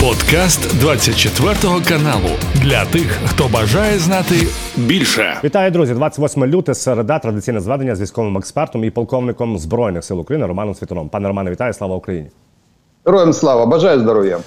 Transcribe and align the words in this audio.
Подкаст 0.00 0.80
24 0.80 1.54
каналу 1.88 2.28
для 2.54 2.84
тих, 2.84 3.18
хто 3.26 3.48
бажає 3.48 3.98
знати 3.98 4.34
більше. 4.76 5.40
Вітаю, 5.44 5.70
друзі! 5.70 5.94
28 5.94 6.46
люте, 6.46 6.74
середа, 6.74 7.18
традиційне 7.18 7.60
зведення 7.60 7.96
з 7.96 8.00
військовим 8.00 8.38
експертом 8.38 8.84
і 8.84 8.90
полковником 8.90 9.58
збройних 9.58 10.04
сил 10.04 10.20
України 10.20 10.46
Романом 10.46 10.74
Світуном. 10.74 11.08
Пане 11.08 11.28
Романе, 11.28 11.50
вітаю! 11.50 11.72
Слава 11.72 11.96
Україні! 11.96 12.28
Героям 13.04 13.32
слава! 13.32 13.66
Бажаю 13.66 14.00
здоров'я! 14.00 14.38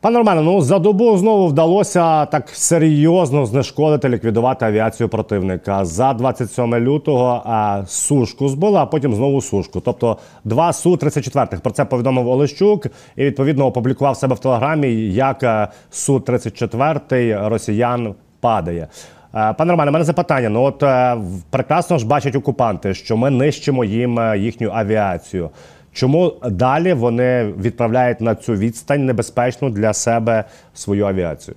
Пане 0.00 0.18
Романе, 0.18 0.42
ну 0.42 0.60
за 0.60 0.78
добу 0.78 1.16
знову 1.16 1.46
вдалося 1.46 2.26
так 2.26 2.48
серйозно 2.48 3.46
знешкодити, 3.46 4.08
ліквідувати 4.08 4.64
авіацію 4.64 5.08
противника. 5.08 5.84
За 5.84 6.12
27 6.14 6.74
лютого 6.74 7.42
а, 7.44 7.82
сушку 7.86 8.48
збили, 8.48 8.78
а 8.78 8.86
потім 8.86 9.14
знову 9.14 9.40
сушку. 9.40 9.80
Тобто 9.80 10.18
два 10.44 10.72
су 10.72 10.96
34 10.96 11.60
Про 11.62 11.72
це 11.72 11.84
повідомив 11.84 12.28
Олещук 12.28 12.86
і 13.16 13.24
відповідно 13.24 13.66
опублікував 13.66 14.16
себе 14.16 14.34
в 14.34 14.38
телеграмі, 14.38 14.88
як 15.12 15.70
су 15.90 16.20
34 16.20 17.48
росіян 17.48 18.14
падає. 18.40 18.88
Е, 19.34 19.52
пане 19.52 19.70
Романе, 19.70 19.90
мене 19.90 20.04
запитання. 20.04 20.48
Ну 20.48 20.62
от 20.62 20.82
е, 20.82 21.16
прекрасно 21.50 21.98
ж 21.98 22.06
бачать 22.06 22.36
окупанти, 22.36 22.94
що 22.94 23.16
ми 23.16 23.30
нищимо 23.30 23.84
їм 23.84 24.18
е, 24.18 24.38
їхню 24.38 24.70
авіацію. 24.74 25.50
Чому 25.93 26.33
далі 26.49 26.93
вони 26.93 27.53
відправляють 27.61 28.21
на 28.21 28.35
цю 28.35 28.53
відстань 28.53 29.05
небезпечну 29.05 29.69
для 29.69 29.93
себе 29.93 30.43
свою 30.73 31.05
авіацію? 31.05 31.55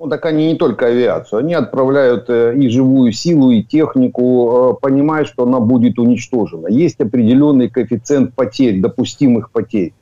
Ну, 0.00 0.08
так 0.08 0.26
они 0.26 0.52
не 0.52 0.54
только 0.56 0.86
авиацию, 0.86 1.38
они 1.38 1.54
отправляют 1.54 2.28
э, 2.28 2.54
и 2.56 2.68
живую 2.68 3.12
силу, 3.12 3.52
и 3.52 3.62
технику, 3.62 4.22
э, 4.50 4.80
понимая, 4.82 5.24
что 5.24 5.44
она 5.44 5.60
будет 5.60 5.98
уничтожена. 5.98 6.68
Есть 6.68 7.00
определенный 7.00 7.68
коэффициент 7.68 8.34
потерь, 8.34 8.80
допустимых 8.80 9.50
потерь. 9.50 9.92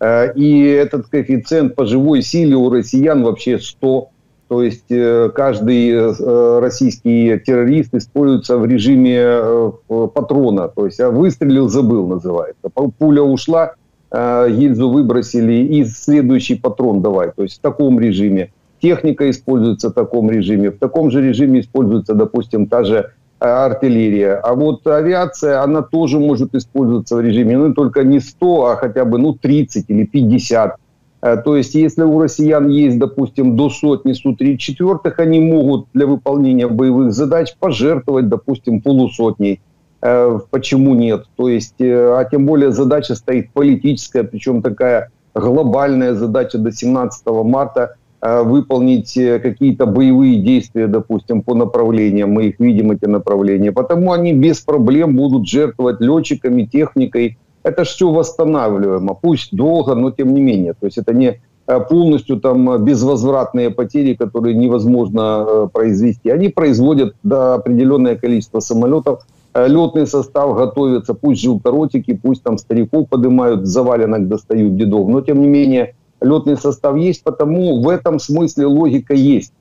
Э, 0.00 0.32
и 0.34 0.62
этот 0.64 1.06
коэффициент 1.06 1.74
по 1.74 1.84
живой 1.84 2.22
силе 2.22 2.56
у 2.56 2.70
россиян 2.70 3.22
вообще 3.22 3.58
100 3.58 4.08
то 4.47 4.63
есть 4.63 4.89
э, 4.89 5.29
каждый 5.35 5.91
э, 5.91 6.59
российский 6.59 7.37
террорист 7.39 7.93
используется 7.93 8.57
в 8.57 8.65
режиме 8.65 9.19
э, 9.19 9.71
патрона. 10.13 10.69
То 10.69 10.85
есть 10.85 10.99
выстрелил, 10.99 11.67
забыл, 11.67 12.07
называется. 12.07 12.69
Пуля 12.97 13.21
ушла, 13.23 13.73
гильзу 14.11 14.89
выбросили 14.89 15.53
и 15.53 15.83
следующий 15.83 16.55
патрон 16.55 17.01
давай. 17.01 17.31
То 17.35 17.43
есть 17.43 17.57
в 17.57 17.61
таком 17.61 17.99
режиме. 17.99 18.51
Техника 18.81 19.29
используется 19.29 19.89
в 19.89 19.93
таком 19.93 20.31
режиме. 20.31 20.71
В 20.71 20.77
таком 20.77 21.11
же 21.11 21.21
режиме 21.21 21.59
используется, 21.59 22.13
допустим, 22.13 22.67
та 22.67 22.83
же 22.85 23.11
артиллерия. 23.39 24.35
А 24.35 24.53
вот 24.53 24.87
авиация, 24.87 25.61
она 25.61 25.81
тоже 25.81 26.19
может 26.19 26.55
использоваться 26.55 27.15
в 27.15 27.21
режиме, 27.21 27.57
ну, 27.57 27.73
только 27.73 28.03
не 28.03 28.19
100, 28.19 28.65
а 28.65 28.75
хотя 28.77 29.03
бы, 29.03 29.17
ну, 29.17 29.33
30 29.33 29.85
или 29.89 30.05
50 30.05 30.77
Э, 30.77 30.86
то 31.19 31.55
есть, 31.55 31.73
если 31.73 32.03
у 32.03 32.19
россиян 32.19 32.67
есть, 32.69 32.99
допустим, 32.99 33.55
до 33.55 33.69
сотни 33.69 34.13
Су-34, 34.13 35.13
они 35.17 35.39
могут 35.39 35.87
для 35.93 36.05
выполнения 36.05 36.67
боевых 36.67 37.11
задач 37.11 37.55
пожертвовать, 37.59 38.29
допустим, 38.29 38.81
полусотней. 38.81 39.59
Э, 40.01 40.39
почему 40.51 40.93
нет? 40.93 41.25
То 41.35 41.49
есть, 41.49 41.81
э, 41.81 42.15
а 42.15 42.23
тем 42.25 42.45
более 42.45 42.71
задача 42.71 43.15
стоит 43.15 43.51
политическая, 43.51 44.23
причем 44.23 44.61
такая 44.61 45.09
глобальная 45.33 46.13
задача 46.13 46.59
до 46.59 46.71
17 46.71 47.43
марта 47.43 47.95
выполнить 48.19 49.13
какие-то 49.13 49.85
боевые 49.85 50.41
действия, 50.41 50.87
допустим, 50.87 51.43
по 51.43 51.53
направлениям. 51.53 52.31
Мы 52.31 52.47
их 52.47 52.59
видим, 52.59 52.89
эти 52.89 53.05
направления. 53.05 53.71
Потому 53.71 54.11
они 54.11 54.33
без 54.33 54.59
проблем 54.59 55.15
будут 55.15 55.47
жертвовать 55.47 56.01
летчиками, 56.01 56.63
техникой, 56.63 57.37
это 57.67 57.83
все 57.83 58.09
восстанавливаемо, 58.09 59.13
пусть 59.13 59.55
долго, 59.55 59.93
но 59.95 60.11
тем 60.11 60.33
не 60.33 60.41
менее. 60.41 60.73
То 60.73 60.85
есть 60.85 60.97
это 60.97 61.13
не 61.13 61.41
э, 61.67 61.79
полностью 61.89 62.39
там 62.39 62.83
безвозвратные 62.83 63.69
потери, 63.69 64.13
которые 64.13 64.55
невозможно 64.55 65.45
э, 65.47 65.67
произвести. 65.73 66.29
Они 66.29 66.49
производят 66.49 67.15
до 67.23 67.55
определенное 67.55 68.15
количество 68.15 68.61
самолетов, 68.61 69.27
э, 69.53 69.67
летный 69.67 70.07
состав 70.07 70.55
готовится, 70.55 71.13
пусть 71.13 71.41
желторотики, 71.41 72.13
пусть 72.13 72.43
там 72.43 72.57
стариков 72.57 73.09
поднимают, 73.09 73.65
заваленок 73.65 74.27
достают 74.29 74.77
дедов, 74.77 75.09
но 75.09 75.21
тем 75.21 75.41
не 75.41 75.47
менее 75.47 75.95
летный 76.21 76.57
состав 76.57 76.95
есть, 76.95 77.23
потому 77.23 77.81
в 77.83 77.89
этом 77.89 78.19
смысле 78.19 78.65
логика 78.65 79.13
есть 79.13 79.53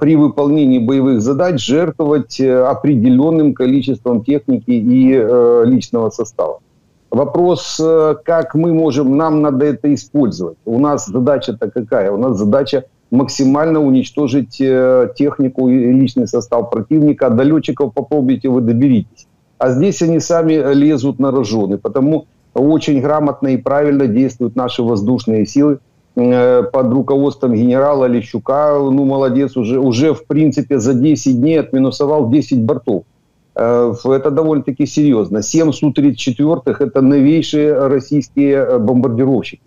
при 0.00 0.14
выполнении 0.14 0.78
боевых 0.78 1.20
задач 1.20 1.60
жертвовать 1.60 2.40
определенным 2.40 3.54
количеством 3.54 4.22
техники 4.22 4.70
и 4.70 5.66
личного 5.66 6.10
состава. 6.10 6.60
Вопрос, 7.14 7.78
э, 7.80 8.16
как 8.24 8.56
мы 8.56 8.74
можем, 8.74 9.16
нам 9.16 9.40
надо 9.40 9.66
это 9.66 9.94
использовать. 9.94 10.56
У 10.64 10.80
нас 10.80 11.06
задача-то 11.06 11.70
какая? 11.70 12.10
У 12.10 12.16
нас 12.16 12.36
задача 12.36 12.86
максимально 13.12 13.80
уничтожить 13.80 14.60
э, 14.60 15.12
технику 15.16 15.68
и 15.68 15.92
личный 15.92 16.26
состав 16.26 16.70
противника. 16.70 17.30
До 17.30 17.44
летчиков 17.44 17.94
попробуйте, 17.94 18.48
вы 18.48 18.62
доберитесь. 18.62 19.28
А 19.58 19.70
здесь 19.70 20.02
они 20.02 20.18
сами 20.18 20.74
лезут 20.74 21.20
на 21.20 21.30
рожоны. 21.30 21.78
Потому 21.78 22.26
очень 22.52 23.00
грамотно 23.00 23.46
и 23.46 23.58
правильно 23.58 24.08
действуют 24.08 24.56
наши 24.56 24.82
воздушные 24.82 25.46
силы 25.46 25.78
э, 26.16 26.64
под 26.64 26.92
руководством 26.92 27.54
генерала 27.54 28.06
Лещука. 28.06 28.76
Ну, 28.76 29.04
молодец, 29.04 29.56
уже, 29.56 29.78
уже 29.78 30.14
в 30.14 30.26
принципе 30.26 30.80
за 30.80 30.94
10 30.94 31.40
дней 31.40 31.60
отминусовал 31.60 32.28
10 32.28 32.60
бортов. 32.62 33.04
Э, 33.56 33.94
это 34.04 34.30
довольно-таки 34.30 34.86
серьезно. 34.86 35.42
7 35.42 35.72
Су-34– 35.72 36.76
это 36.78 37.00
новейшие 37.00 37.86
российские 37.88 38.54
э, 38.54 38.78
бомбардировщики. 38.78 39.62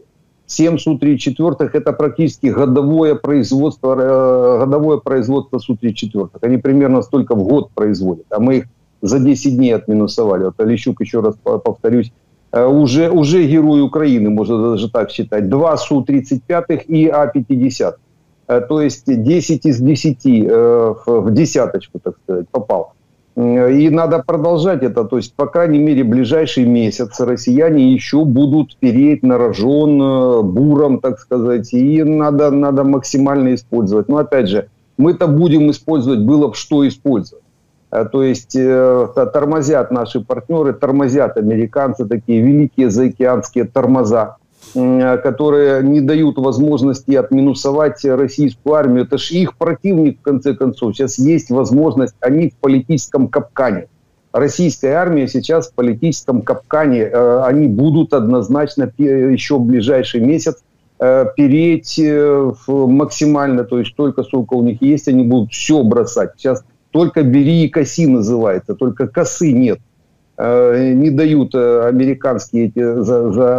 7 0.45 0.77
Су-34– 0.77 1.69
это 1.73 1.93
практически 1.93 2.47
годовое 2.47 3.15
производство, 3.15 3.95
э, 3.95 4.59
годовое 4.59 4.97
производство 4.97 5.59
Су-34. 5.59 6.29
Они 6.41 6.57
примерно 6.57 7.01
столько 7.01 7.35
в 7.35 7.43
год 7.43 7.69
производят, 7.73 8.25
а 8.29 8.39
мы 8.39 8.57
их 8.57 8.65
за 9.01 9.19
10 9.19 9.55
дней 9.55 9.75
отминусовали. 9.75 10.45
Вот 10.45 10.59
Олещук, 10.59 11.01
еще 11.01 11.21
раз 11.21 11.35
повторюсь, 11.63 12.11
уже, 12.51 13.09
уже 13.09 13.45
герой 13.45 13.81
Украины, 13.81 14.29
можно 14.29 14.71
даже 14.71 14.89
так 14.89 15.11
считать. 15.11 15.49
Два 15.49 15.77
Су-35 15.77 16.83
и 16.87 17.07
А-50. 17.07 17.93
То 18.47 18.81
есть 18.81 19.03
10 19.05 19.65
из 19.65 19.79
10 19.79 20.25
в 20.25 21.31
десяточку, 21.31 21.99
так 21.99 22.15
сказать, 22.23 22.47
попал. 22.49 22.93
И 23.37 23.89
надо 23.91 24.23
продолжать 24.25 24.81
это. 24.81 25.03
То 25.03 25.17
есть, 25.17 25.35
по 25.35 25.45
крайней 25.45 25.77
мере, 25.77 26.03
ближайший 26.03 26.65
месяц 26.65 27.19
россияне 27.19 27.93
еще 27.93 28.25
будут 28.25 28.75
переть 28.77 29.21
на 29.21 29.37
рожон 29.37 30.01
э, 30.01 30.41
буром, 30.41 30.99
так 30.99 31.19
сказать. 31.19 31.71
И 31.71 32.01
надо, 32.01 32.49
надо 32.49 32.83
максимально 32.83 33.53
использовать. 33.53 34.07
Но 34.07 34.17
опять 34.17 34.49
же, 34.49 34.69
мы-то 34.97 35.27
будем 35.27 35.69
использовать, 35.69 36.21
было 36.21 36.47
бы 36.47 36.55
что 36.55 36.87
использовать. 36.87 37.43
Э, 37.91 38.05
то 38.11 38.23
есть 38.23 38.55
э, 38.55 39.07
тормозят 39.31 39.91
наши 39.91 40.19
партнеры, 40.19 40.73
тормозят 40.73 41.37
американцы, 41.37 42.07
такие 42.07 42.41
великие 42.41 42.89
заокеанские 42.89 43.65
тормоза. 43.65 44.37
Э, 44.75 45.17
которые 45.17 45.81
не 45.81 46.01
дают 46.01 46.37
возможности 46.37 47.13
отминусовать 47.13 48.03
российскую 48.03 48.75
армию. 48.75 49.05
Это 49.05 49.17
же 49.17 49.33
их 49.35 49.55
противник, 49.55 50.19
в 50.19 50.21
конце 50.21 50.53
концов. 50.53 50.95
Сейчас 50.95 51.17
есть 51.17 51.49
возможность, 51.49 52.15
они 52.19 52.49
в 52.49 52.55
политическом 52.55 53.27
капкане. 53.27 53.87
Российская 54.33 54.93
армия 54.93 55.27
сейчас 55.27 55.69
в 55.69 55.73
политическом 55.73 56.41
капкане. 56.41 57.03
Э, 57.03 57.43
они 57.45 57.67
будут 57.67 58.13
однозначно 58.13 58.91
еще 58.97 59.57
в 59.57 59.61
ближайший 59.61 60.19
месяц 60.19 60.57
э, 60.99 61.25
переть 61.35 61.99
максимально, 62.67 63.63
то 63.63 63.79
есть 63.79 63.95
только 63.95 64.23
сколько 64.23 64.53
у 64.55 64.63
них 64.63 64.81
есть, 64.81 65.07
они 65.07 65.23
будут 65.23 65.53
все 65.53 65.81
бросать. 65.81 66.31
Сейчас 66.37 66.63
только 66.91 67.23
бери 67.23 67.63
и 67.63 67.69
коси 67.69 68.05
называется, 68.05 68.75
только 68.75 69.07
косы 69.07 69.53
нет. 69.53 69.79
Э, 70.39 70.93
не 70.93 71.09
дают 71.09 71.55
э, 71.55 71.87
американские 71.87 72.67
эти 72.67 73.01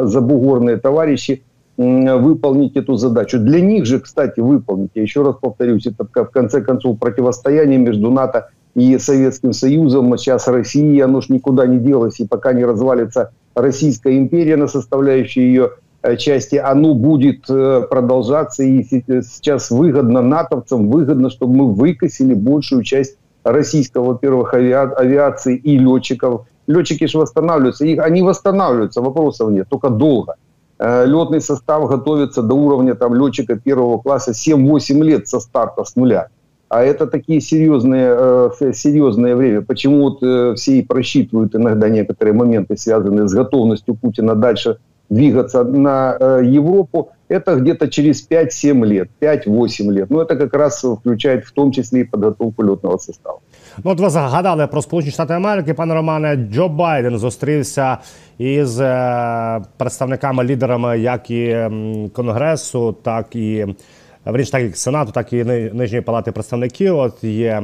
забугорные 0.06 0.76
товарищи 0.76 1.42
выполнить 1.76 2.76
эту 2.76 2.96
задачу. 2.96 3.38
Для 3.38 3.60
них 3.60 3.86
же, 3.86 4.00
кстати, 4.00 4.40
выполнить, 4.40 4.90
я 4.96 5.02
еще 5.02 5.22
раз 5.22 5.36
повторюсь, 5.40 5.86
это 5.86 6.04
в 6.04 6.30
конце 6.30 6.60
концов 6.60 6.98
противостояние 6.98 7.78
между 7.78 8.10
НАТО 8.10 8.48
и 8.74 8.98
Советским 8.98 9.52
Союзом, 9.52 10.16
сейчас 10.18 10.48
Россия, 10.48 11.04
оно 11.04 11.20
ж 11.20 11.28
никуда 11.28 11.68
не 11.68 11.78
делось, 11.78 12.18
и 12.18 12.26
пока 12.26 12.52
не 12.52 12.64
развалится 12.64 13.30
Российская 13.54 14.18
империя 14.18 14.56
на 14.56 14.66
составляющие 14.66 15.46
ее 15.46 15.70
э, 16.02 16.16
части, 16.16 16.56
оно 16.56 16.94
будет 16.94 17.46
продолжаться, 17.46 18.64
и 18.64 18.82
сейчас 18.82 19.70
выгодно 19.70 20.20
натовцам, 20.20 20.90
выгодно, 20.90 21.30
чтобы 21.30 21.54
мы 21.54 21.72
выкосили 21.72 22.34
большую 22.34 22.82
часть 22.82 23.18
российского, 23.44 24.14
во-первых, 24.14 24.52
авиации 24.54 25.56
и 25.56 25.78
летчиков, 25.78 26.46
летчики 26.68 27.06
же 27.06 27.18
восстанавливаются, 27.18 27.84
их, 27.84 27.98
они 27.98 28.22
восстанавливаются, 28.22 29.00
вопросов 29.00 29.50
нет, 29.50 29.66
только 29.68 29.88
долго. 29.88 30.36
Э, 30.78 31.04
летный 31.06 31.40
состав 31.40 31.88
готовится 31.88 32.42
до 32.42 32.54
уровня 32.54 32.94
там, 32.94 33.14
летчика 33.14 33.56
первого 33.56 33.98
класса 33.98 34.32
7-8 34.32 35.02
лет 35.02 35.26
со 35.26 35.40
старта, 35.40 35.84
с 35.84 35.96
нуля. 35.96 36.28
А 36.68 36.82
это 36.82 37.06
такие 37.06 37.40
серьезные, 37.40 38.14
э, 38.60 38.72
серьезное 38.74 39.34
время. 39.34 39.62
Почему 39.62 40.02
вот 40.02 40.22
э, 40.22 40.54
все 40.54 40.78
и 40.78 40.82
просчитывают 40.82 41.54
иногда 41.56 41.88
некоторые 41.88 42.34
моменты, 42.34 42.76
связанные 42.76 43.26
с 43.26 43.32
готовностью 43.32 43.94
Путина 43.94 44.34
дальше 44.34 44.76
двигаться 45.08 45.64
на 45.64 46.16
Европу. 46.42 47.12
это 47.28 47.56
где-то 47.56 47.88
через 47.88 48.28
5-7 48.28 48.84
лет, 48.84 49.08
5-8 49.22 49.90
лет. 49.90 50.10
Ну, 50.10 50.20
это 50.20 50.36
как 50.36 50.52
раз 50.52 50.84
включает 50.84 51.46
в 51.46 51.52
том 51.52 51.72
числе 51.72 52.02
и 52.02 52.04
подготовку 52.04 52.62
летного 52.62 52.98
состава. 52.98 53.40
Ну, 53.84 53.90
от 53.90 54.00
ви 54.00 54.10
згадали 54.10 54.66
про 54.66 54.82
Сполучені 54.82 55.12
Штати 55.12 55.34
Америки, 55.34 55.74
пане 55.74 55.94
Романе. 55.94 56.36
Джо 56.36 56.68
Байден 56.68 57.18
зустрівся 57.18 57.98
із 58.38 58.80
е, 58.80 59.60
представниками 59.76 60.44
лідерами 60.44 60.98
як 60.98 61.30
і 61.30 61.56
Конгресу, 62.12 62.92
так 62.92 63.36
і 63.36 63.66
вріч, 64.24 64.50
так 64.50 64.62
і 64.62 64.72
Сенату, 64.72 65.12
так 65.12 65.32
і 65.32 65.44
Нижньої 65.44 66.02
палати 66.02 66.32
представників. 66.32 66.98
От 66.98 67.24
є 67.24 67.62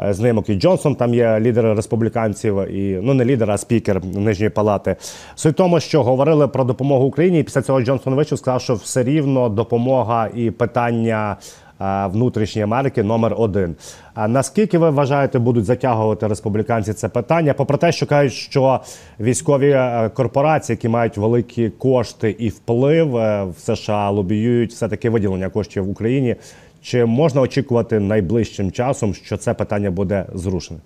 е, 0.00 0.12
з 0.12 0.20
ним 0.20 0.38
Окі 0.38 0.54
Джонсон, 0.54 0.94
там 0.94 1.14
є 1.14 1.40
лідер 1.40 1.76
республіканців, 1.76 2.58
і 2.58 3.00
ну 3.02 3.14
не 3.14 3.24
лідер, 3.24 3.50
а 3.50 3.58
спікер 3.58 4.04
Нижньої 4.04 4.50
палати. 4.50 4.96
Суть 5.34 5.56
тому, 5.56 5.80
що 5.80 6.02
говорили 6.02 6.48
про 6.48 6.64
допомогу 6.64 7.04
Україні. 7.04 7.40
і 7.40 7.42
Після 7.42 7.62
цього 7.62 7.80
Джонсон 7.80 8.14
вийшов, 8.14 8.38
сказав, 8.38 8.60
що 8.60 8.74
все 8.74 9.02
рівно 9.02 9.48
допомога 9.48 10.28
і 10.34 10.50
питання 10.50 11.36
внутрішньої 12.11 12.63
Америки 12.63 13.03
номер 13.03 13.35
один. 13.37 13.75
А 14.13 14.27
наскільки 14.27 14.77
ви 14.77 14.89
вважаєте, 14.89 15.39
будуть 15.39 15.65
затягувати 15.65 16.27
республіканці 16.27 16.93
це 16.93 17.09
питання? 17.09 17.53
Попри 17.53 17.77
те, 17.77 17.91
що 17.91 18.05
кажуть, 18.05 18.33
що 18.33 18.79
військові 19.19 19.69
е, 19.69 20.09
корпорації, 20.13 20.73
які 20.73 20.89
мають 20.89 21.17
великі 21.17 21.69
кошти 21.69 22.35
і 22.39 22.49
вплив 22.49 23.17
е, 23.17 23.43
в 23.43 23.59
США, 23.59 24.09
лобіюють 24.09 24.71
все 24.71 24.87
таки 24.87 25.09
виділення 25.09 25.49
коштів 25.49 25.85
в 25.85 25.89
Україні. 25.89 26.35
Чи 26.81 27.05
можна 27.05 27.41
очікувати 27.41 27.99
найближчим 27.99 28.71
часом, 28.71 29.13
що 29.13 29.37
це 29.37 29.53
питання 29.53 29.91
буде 29.91 30.25
зрушене? 30.33 30.79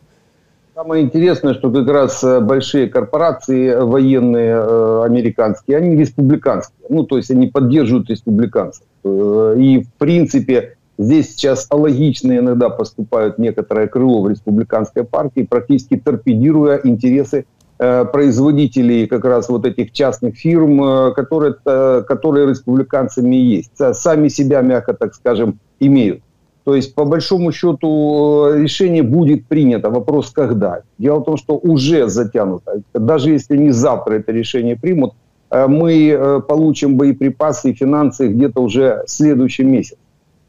Самое 0.75 1.03
интересное, 1.03 1.53
что 1.53 1.71
как 1.71 1.87
раз 1.87 2.21
э, 2.21 2.41
большие 2.41 2.89
корпорации 2.89 3.73
военные 3.81 4.55
э, 4.57 5.03
американские, 5.05 5.77
они 5.77 5.95
республиканские. 5.95 6.87
Ну, 6.89 7.05
то 7.05 7.17
есть 7.17 7.31
они 7.31 7.47
поддерживают 7.47 8.09
республиканцев. 8.09 8.83
Э, 9.05 9.55
и, 9.57 9.79
в 9.79 9.93
принципе, 9.97 10.75
Здесь 11.00 11.30
сейчас 11.30 11.66
алогично 11.70 12.36
иногда 12.36 12.68
поступают 12.68 13.38
некоторое 13.38 13.86
крыло 13.86 14.20
в 14.20 14.28
республиканской 14.28 15.02
партии, 15.02 15.46
практически 15.48 15.96
торпедируя 15.96 16.78
интересы 16.84 17.46
э, 17.78 18.04
производителей 18.04 19.06
как 19.06 19.24
раз 19.24 19.48
вот 19.48 19.64
этих 19.64 19.92
частных 19.92 20.36
фирм, 20.36 20.84
э, 20.84 21.14
которые, 21.14 21.54
э, 21.64 22.02
которые 22.06 22.48
республиканцами 22.48 23.34
есть. 23.34 23.72
Сами 23.94 24.28
себя, 24.28 24.60
мягко 24.60 24.92
так 24.92 25.14
скажем, 25.14 25.58
имеют. 25.80 26.20
То 26.64 26.76
есть, 26.76 26.94
по 26.94 27.06
большому 27.06 27.50
счету, 27.50 28.52
решение 28.52 29.02
будет 29.02 29.46
принято. 29.46 29.88
Вопрос, 29.88 30.30
когда. 30.30 30.82
Дело 30.98 31.20
в 31.20 31.24
том, 31.24 31.38
что 31.38 31.56
уже 31.56 32.10
затянуто. 32.10 32.82
Даже 32.92 33.30
если 33.30 33.56
не 33.56 33.70
завтра 33.70 34.16
это 34.16 34.32
решение 34.32 34.76
примут, 34.76 35.14
мы 35.50 36.42
получим 36.46 36.98
боеприпасы 36.98 37.70
и 37.70 37.72
финансы 37.72 38.28
где-то 38.28 38.60
уже 38.60 39.02
в 39.06 39.10
следующем 39.10 39.72
месяце. 39.72 39.96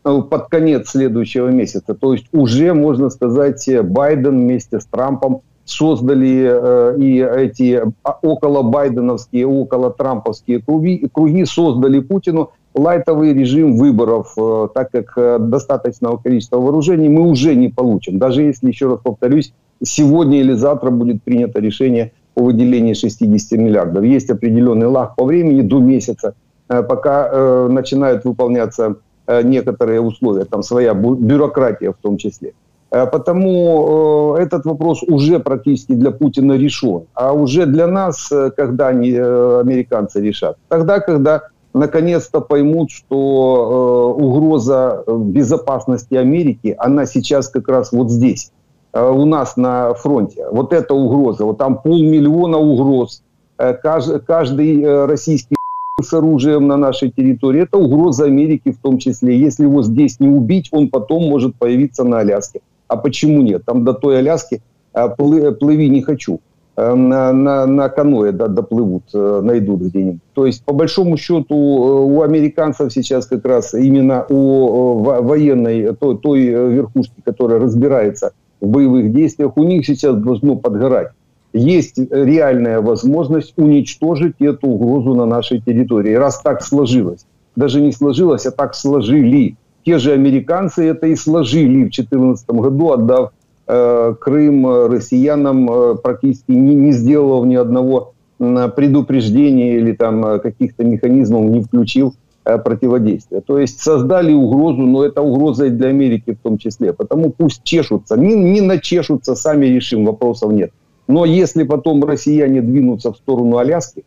Э, 0.04 0.22
под 0.22 0.48
конец 0.48 0.90
следующего 0.90 1.50
месяца. 1.50 1.94
То 1.94 2.14
есть 2.14 2.26
уже, 2.32 2.74
можно 2.74 3.10
сказать, 3.10 3.70
Байден 3.84 4.40
вместе 4.40 4.80
с 4.80 4.86
Трампом 4.86 5.42
создали 5.66 6.50
э, 6.52 6.96
и 6.98 7.20
эти 7.20 7.84
а, 8.04 8.18
около 8.22 8.64
байденовские, 8.64 9.46
около 9.46 9.92
трамповские 9.92 10.60
круги, 10.60 11.08
круги 11.14 11.46
создали 11.46 12.00
Путину 12.00 12.50
лайтовый 12.74 13.34
режим 13.34 13.78
выборов, 13.78 14.34
э, 14.38 14.68
так 14.74 14.92
как 14.92 15.14
э, 15.18 15.38
достаточного 15.40 16.18
количества 16.18 16.58
вооружений 16.58 17.10
мы 17.10 17.30
уже 17.30 17.56
не 17.56 17.70
получим. 17.70 18.18
Даже 18.18 18.42
если, 18.42 18.70
еще 18.70 18.88
раз 18.88 19.00
повторюсь, 19.04 19.54
сегодня 19.84 20.40
или 20.40 20.54
завтра 20.54 20.90
будет 20.90 21.22
принято 21.24 21.60
решение 21.60 22.12
о 22.36 22.44
выделении 22.44 22.94
60 22.94 23.60
миллиардов. 23.60 24.04
Есть 24.04 24.30
определенный 24.30 24.88
лаг 24.88 25.16
по 25.16 25.26
времени 25.26 25.62
до 25.62 25.80
месяца, 25.80 26.34
э, 26.70 26.82
пока 26.82 27.30
э, 27.32 27.68
начинают 27.70 28.26
выполняться 28.26 28.96
некоторые 29.44 30.02
условия, 30.02 30.46
там 30.46 30.64
своя 30.64 30.94
бюрократия 30.94 31.92
в 31.92 31.98
том 32.02 32.18
числе. 32.18 32.54
Э, 32.92 33.08
потому 33.08 34.36
э, 34.38 34.44
этот 34.44 34.66
вопрос 34.66 35.02
уже 35.04 35.40
практически 35.40 35.94
для 35.94 36.12
Путина 36.12 36.54
решен. 36.54 37.04
А 37.14 37.34
уже 37.34 37.66
для 37.66 37.88
нас, 37.88 38.30
когда 38.56 38.90
они, 38.90 39.12
американцы 39.14 40.22
решат? 40.22 40.58
Тогда, 40.68 41.00
когда 41.00 41.44
наконец-то 41.74 42.42
поймут, 42.42 42.92
что 42.92 44.14
угроза 44.18 45.04
безопасности 45.08 46.16
Америки, 46.16 46.76
она 46.78 47.06
сейчас 47.06 47.48
как 47.48 47.70
раз 47.70 47.94
вот 47.94 48.12
здесь, 48.12 48.52
у 48.94 49.26
нас 49.26 49.56
на 49.56 49.94
фронте. 49.94 50.46
Вот 50.52 50.74
эта 50.74 50.94
угроза, 50.94 51.46
вот 51.46 51.58
там 51.60 51.78
полмиллиона 51.82 52.58
угроз. 52.58 53.24
Каждый 53.56 55.06
российский 55.06 55.56
с 56.02 56.14
оружием 56.14 56.68
на 56.68 56.78
нашей 56.78 57.12
территории. 57.12 57.64
Это 57.64 57.78
угроза 57.78 58.26
Америки 58.26 58.72
в 58.72 58.78
том 58.78 58.98
числе. 58.98 59.40
Если 59.40 59.64
его 59.64 59.84
здесь 59.84 60.20
не 60.20 60.28
убить, 60.28 60.70
он 60.72 60.90
потом 60.90 61.24
может 61.24 61.56
появиться 61.56 62.04
на 62.04 62.20
Аляске. 62.20 62.62
А 62.88 62.98
почему 62.98 63.42
нет? 63.42 63.64
Там 63.66 63.84
до 63.84 63.94
той 63.94 64.20
Аляски 64.20 64.62
а, 64.94 65.08
плыви 65.10 65.90
не 65.90 66.02
хочу. 66.02 66.40
А, 66.76 66.96
на, 66.96 67.32
на, 67.34 67.66
на 67.66 67.90
каное 67.90 68.32
да, 68.32 68.48
доплывут, 68.48 69.04
э, 69.14 69.42
найдут 69.44 69.82
где-нибудь. 69.82 70.22
То 70.34 70.46
есть, 70.46 70.64
по 70.64 70.74
большому 70.74 71.18
счету, 71.18 71.56
э, 71.56 72.14
у 72.14 72.22
американцев 72.22 72.92
сейчас 72.92 73.26
как 73.26 73.46
раз 73.46 73.74
именно 73.74 74.26
у 74.30 75.00
военной, 75.04 75.94
той, 75.96 76.18
той 76.18 76.40
верхушки, 76.46 77.16
которая 77.24 77.60
разбирается 77.60 78.32
в 78.60 78.68
боевых 78.68 79.14
действиях, 79.14 79.58
у 79.58 79.64
них 79.64 79.86
сейчас 79.86 80.16
должно 80.16 80.56
подгорать 80.56 81.10
есть 81.54 81.98
реальная 81.98 82.82
возможность 82.82 83.54
уничтожить 83.58 84.36
эту 84.40 84.68
угрозу 84.68 85.16
на 85.16 85.26
нашей 85.26 85.60
территории. 85.60 86.14
Раз 86.14 86.42
так 86.42 86.64
сложилось. 86.64 87.26
Даже 87.56 87.82
не 87.82 87.92
сложилось, 87.92 88.46
а 88.46 88.52
так 88.52 88.76
сложили. 88.76 89.56
Те 89.86 89.98
же 89.98 90.14
американцы 90.14 90.88
это 90.88 91.08
и 91.08 91.16
сложили 91.16 91.86
в 91.86 91.92
2014 91.92 92.50
году, 92.50 92.92
отдав 92.92 93.32
э, 93.68 94.16
Крым 94.20 94.88
россиянам, 94.88 95.70
э, 95.70 95.96
практически 95.96 96.52
не, 96.52 96.76
не 96.76 96.92
сделав 96.94 97.46
ни 97.46 97.56
одного 97.56 98.14
э, 98.40 98.70
предупреждения 98.76 99.78
или 99.78 99.94
там 99.94 100.26
э, 100.26 100.40
каких-то 100.40 100.86
механизмов, 100.86 101.44
не 101.46 101.62
включил 101.62 102.14
э, 102.46 102.58
противодействия. 102.60 103.42
То 103.42 103.58
есть 103.58 103.82
создали 103.82 104.34
угрозу, 104.34 104.84
но 104.84 105.04
это 105.04 105.22
угроза 105.22 105.66
и 105.66 105.70
для 105.72 105.90
Америки 105.90 106.38
в 106.40 106.44
том 106.44 106.58
числе. 106.58 106.94
Потому 106.94 107.32
пусть 107.32 107.64
чешутся. 107.64 108.16
Не, 108.16 108.36
не 108.36 108.62
начешутся, 108.62 109.36
сами 109.36 109.66
решим, 109.66 110.06
вопросов 110.06 110.54
нет. 110.54 110.72
Но 111.12 111.26
если 111.26 111.64
потом 111.64 112.04
россияне 112.04 112.62
двинутся 112.62 113.12
в 113.12 113.18
сторону 113.18 113.58
Аляски, 113.58 114.04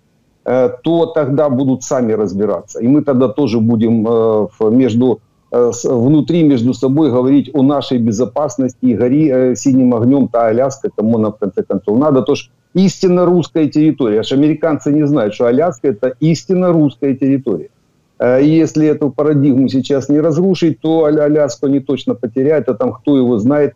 э, 0.47 0.71
то 0.83 1.07
тогда 1.07 1.49
будут 1.49 1.83
сами 1.83 2.13
разбираться. 2.13 2.81
И 2.81 2.89
мы 2.89 3.03
тогда 3.03 3.29
тоже 3.29 3.61
будем 3.61 4.07
э, 4.09 4.71
между, 4.71 5.21
э, 5.53 5.71
внутри 5.85 6.43
между 6.45 6.73
собой 6.73 7.11
говорить 7.11 7.51
о 7.55 7.63
нашей 7.63 7.99
безопасности 7.99 8.79
и 8.87 8.95
гори 8.95 9.55
синим 9.55 9.95
огнем 9.95 10.29
та 10.29 10.47
Аляска, 10.47 10.91
кому 10.97 11.19
на 11.19 11.31
в 11.31 11.39
конце 11.39 11.63
концов 11.63 11.99
надо. 11.99 12.23
тоже 12.23 12.51
истинно 12.75 13.27
русская 13.27 13.69
территория. 13.69 14.21
Аж 14.21 14.33
американцы 14.33 14.93
не 14.93 15.07
знают, 15.07 15.35
что 15.35 15.47
Аляска 15.47 15.89
это 15.89 16.15
истинно 16.21 16.73
русская 16.73 17.15
территория. 17.15 17.69
И 18.21 18.47
если 18.47 18.87
эту 18.87 19.11
парадигму 19.11 19.69
сейчас 19.69 20.09
не 20.09 20.21
разрушить, 20.21 20.81
то 20.81 21.05
Аляску 21.05 21.67
они 21.67 21.81
точно 21.81 22.15
потеряют, 22.15 22.69
а 22.69 22.75
там 22.75 22.93
кто 22.93 23.19
его 23.19 23.39
знает, 23.39 23.75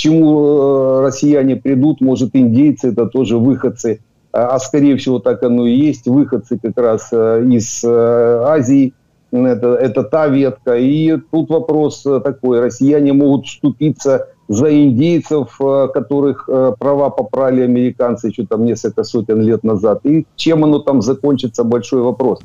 чему 0.00 0.98
э, 0.98 1.06
россияне 1.06 1.56
придут, 1.56 2.00
может, 2.00 2.30
индейцы, 2.34 2.88
это 2.88 3.06
тоже 3.06 3.36
выходцы, 3.36 4.00
а, 4.32 4.54
а 4.54 4.58
скорее 4.58 4.96
всего 4.96 5.18
так 5.18 5.42
оно 5.42 5.66
и 5.66 5.74
есть, 5.74 6.06
выходцы 6.06 6.58
как 6.58 6.78
раз 6.78 7.08
э, 7.12 7.44
из 7.50 7.84
э, 7.84 8.42
Азии, 8.46 8.94
это, 9.30 9.74
это 9.74 10.02
та 10.02 10.26
ветка. 10.28 10.76
И 10.76 11.16
тут 11.30 11.50
вопрос 11.50 12.02
такой, 12.24 12.60
россияне 12.60 13.12
могут 13.12 13.46
вступиться 13.46 14.26
за 14.48 14.74
индейцев, 14.74 15.56
которых 15.94 16.48
права 16.80 17.10
попрали 17.10 17.60
американцы 17.60 18.26
еще 18.26 18.44
там 18.44 18.64
несколько 18.64 19.04
сотен 19.04 19.40
лет 19.42 19.62
назад. 19.62 20.00
И 20.04 20.26
чем 20.34 20.64
оно 20.64 20.80
там 20.80 21.00
закончится, 21.00 21.62
большой 21.62 22.02
вопрос. 22.02 22.40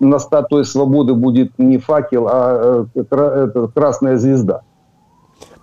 На 0.00 0.18
статуе 0.18 0.64
свободы 0.64 1.12
будет 1.12 1.58
не 1.58 1.76
факел, 1.76 2.26
а 2.26 2.86
красная 3.74 4.16
звезда. 4.16 4.62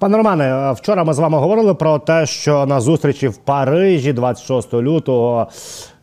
Пане 0.01 0.17
Романе, 0.17 0.72
вчора 0.72 1.03
ми 1.03 1.13
з 1.13 1.20
вами 1.20 1.38
говорили 1.38 1.74
про 1.74 2.00
те, 2.00 2.25
що 2.25 2.65
на 2.65 2.81
зустрічі 2.81 3.27
в 3.27 3.38
Парижі, 3.38 4.13
26 4.13 4.74
лютого, 4.74 5.48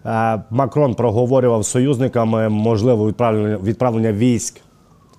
е, 0.06 0.42
Макрон 0.50 0.94
проговорював 0.94 1.62
з 1.62 1.68
союзниками 1.68 2.48
можливе 2.48 3.06
відправлення 3.06 3.58
відправлення 3.64 4.12
військ 4.12 4.60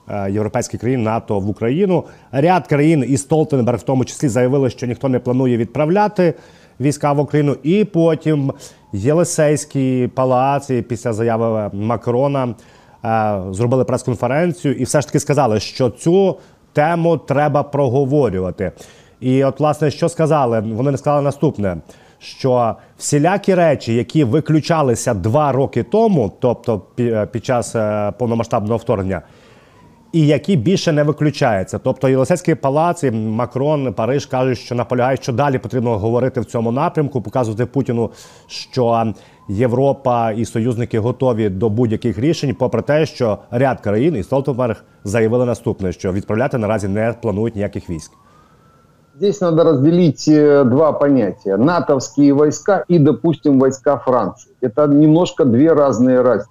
е, 0.10 0.32
європейських 0.32 0.80
країн 0.80 1.04
НАТО 1.04 1.40
в 1.40 1.50
Україну. 1.50 2.04
Ряд 2.32 2.68
країн 2.68 3.06
і 3.08 3.18
Столтенберг, 3.18 3.78
в 3.78 3.82
тому 3.82 4.06
числі, 4.06 4.28
заявили, 4.28 4.70
що 4.70 4.88
ніхто 4.88 5.10
не 5.10 5.20
планує 5.20 5.58
відправляти 5.58 6.34
війська 6.80 7.14
в 7.14 7.20
Україну. 7.20 7.56
І 7.64 7.84
потім 7.86 8.54
Єлисейський 8.94 10.08
палац 10.08 10.72
після 10.88 11.14
заяви 11.14 11.70
Макрона 11.74 12.56
е, 13.06 13.42
зробили 13.52 13.84
прес-конференцію 13.84 14.74
і 14.74 14.84
все 14.84 15.02
ж 15.02 15.08
таки 15.08 15.20
сказали, 15.20 15.60
що 15.60 15.90
цю 15.90 16.38
тему 16.80 17.18
треба 17.18 17.64
проговорювати. 17.64 18.72
І 19.20 19.44
от, 19.44 19.60
власне, 19.60 19.92
що 19.92 20.10
сказали? 20.10 20.60
Вони 20.60 20.92
не 20.92 20.98
сказали 20.98 21.22
наступне: 21.22 21.78
що 22.20 22.76
всілякі 22.98 23.56
речі, 23.56 23.94
які 23.94 24.24
виключалися 24.24 25.14
два 25.14 25.52
роки 25.52 25.84
тому, 25.84 26.32
тобто 26.40 26.82
під 27.32 27.46
час 27.46 27.76
повномасштабного 28.18 28.78
вторгнення 28.78 29.22
і 30.15 30.27
які 30.27 30.57
більше 30.57 30.93
не 30.93 31.03
виключаються. 31.03 31.79
Тобто 31.79 32.09
Єлисейський 32.09 32.55
палац, 32.55 33.05
і 33.05 33.11
Макрон, 33.11 33.93
Париж 33.93 34.27
кажуть, 34.27 34.59
що 34.59 34.75
наполягають, 34.75 35.23
що 35.23 35.33
далі 35.33 35.59
потрібно 35.59 35.99
говорити 35.99 36.41
в 36.41 36.45
цьому 36.45 36.73
напрямку, 36.73 37.23
показувати 37.23 37.67
Путіну, 37.67 38.11
що 38.47 39.13
Європа 39.49 40.33
і 40.33 40.45
союзники 40.45 40.99
готові 40.99 41.49
до 41.49 41.71
будь-яких 41.71 42.19
рішень, 42.19 42.55
попри 42.55 42.83
те, 42.83 43.07
що 43.07 43.39
ряд 43.51 43.81
країн 43.81 44.17
і 44.17 44.23
Столтенберг 44.23 44.85
заявили 45.05 45.47
наступне, 45.47 45.93
що 45.93 46.13
відправляти 46.13 46.59
наразі 46.59 46.89
не 46.89 47.15
планують 47.23 47.57
ніяких 47.57 47.91
військ. 47.91 48.13
Здесь 49.17 49.41
надо 49.41 49.65
разделить 49.65 50.29
э, 50.29 50.65
два 50.65 50.93
понятия. 50.93 51.57
НАТОвские 51.57 52.33
войска 52.33 52.85
и, 52.89 52.99
допустим, 52.99 53.61
войска 53.61 53.97
Франции. 53.97 54.51
Это 54.61 54.89
немножко 54.89 55.45
две 55.45 55.73
разные 55.73 56.21
разницы. 56.21 56.51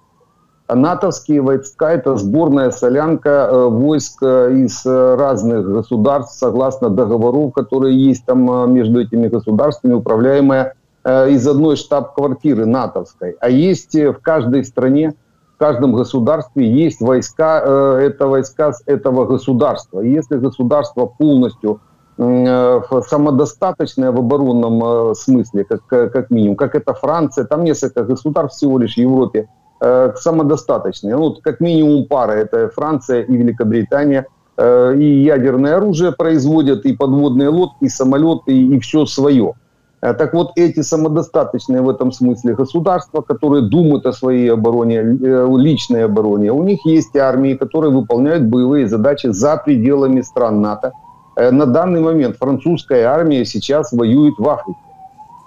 Натовские 0.75 1.41
войска– 1.41 1.91
это 1.93 2.15
сборная 2.17 2.71
солянка 2.71 3.49
э, 3.51 3.65
войск 3.67 4.21
э, 4.21 4.53
из 4.53 4.85
э, 4.85 5.15
разных 5.15 5.65
государств, 5.67 6.37
согласно 6.37 6.89
договору, 6.89 7.49
которые 7.49 7.97
есть 7.97 8.25
там 8.25 8.73
между 8.73 9.01
этими 9.01 9.27
государствами, 9.27 9.93
управляемая 9.93 10.73
из 11.05 11.47
одной 11.47 11.77
штаб-квартиры 11.77 12.65
натовской. 12.65 13.37
А 13.39 13.49
есть 13.49 13.95
в 13.95 14.17
каждой 14.21 14.65
стране, 14.65 15.15
в 15.55 15.57
каждом 15.57 15.93
государстве 15.93 16.69
есть 16.69 16.99
войска, 16.99 17.57
это 17.99 18.27
войска 18.27 18.73
этого 18.85 19.25
государства. 19.25 20.01
И 20.01 20.11
если 20.11 20.37
государство 20.37 21.05
полностью 21.05 21.79
самодостаточное 22.17 24.11
в 24.11 24.19
оборонном 24.19 25.15
смысле, 25.15 25.63
как, 25.63 25.85
как 25.87 26.29
минимум, 26.29 26.57
как 26.57 26.75
это 26.75 26.93
Франция, 26.93 27.45
там 27.45 27.63
несколько 27.63 28.03
государств 28.03 28.57
всего 28.57 28.77
лишь 28.77 28.95
в 28.95 28.97
Европе, 28.97 29.47
самодостаточные. 29.81 31.15
Ну, 31.15 31.35
как 31.41 31.61
минимум 31.61 32.05
пара, 32.05 32.33
это 32.33 32.69
Франция 32.69 33.21
и 33.21 33.37
Великобритания. 33.37 34.25
Э, 34.61 34.93
и 34.93 35.23
ядерное 35.23 35.77
оружие 35.77 36.11
производят, 36.11 36.85
и 36.85 36.93
подводные 36.93 37.47
лодки, 37.47 37.85
и 37.85 37.89
самолеты, 37.89 38.51
и, 38.51 38.75
и 38.75 38.79
все 38.79 39.05
свое. 39.05 39.53
Э, 40.01 40.13
так 40.13 40.33
вот, 40.33 40.51
эти 40.57 40.81
самодостаточные 40.81 41.81
в 41.81 41.89
этом 41.89 42.11
смысле 42.11 42.55
государства, 42.55 43.21
которые 43.21 43.69
думают 43.69 44.05
о 44.05 44.11
своей 44.11 44.51
обороне, 44.51 44.97
э, 44.97 45.47
личной 45.57 46.05
обороне, 46.05 46.51
у 46.51 46.63
них 46.63 46.85
есть 46.85 47.15
армии, 47.15 47.55
которые 47.55 47.93
выполняют 47.93 48.43
боевые 48.43 48.87
задачи 48.87 49.27
за 49.27 49.55
пределами 49.57 50.21
стран 50.21 50.61
НАТО. 50.61 50.91
Э, 51.37 51.51
на 51.51 51.65
данный 51.65 52.01
момент 52.01 52.35
французская 52.37 53.05
армия 53.05 53.45
сейчас 53.45 53.93
воюет 53.93 54.35
в 54.37 54.49
Африке. 54.49 54.79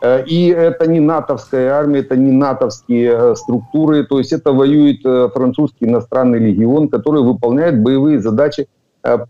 Э, 0.02 0.25
и 0.25 0.49
это 0.49 0.88
не 0.88 0.99
натовская 0.99 1.73
армия, 1.73 2.00
это 2.00 2.16
не 2.16 2.32
натовские 2.32 3.12
э, 3.12 3.35
структуры, 3.37 4.04
то 4.04 4.18
есть 4.18 4.32
это 4.32 4.52
воюет 4.52 5.06
э, 5.06 5.28
французский 5.32 5.85
иностранный 5.85 6.40
легион, 6.40 6.88
который 6.88 7.23
выполняет 7.23 7.80
боевые 7.80 8.21
задачи 8.21 8.66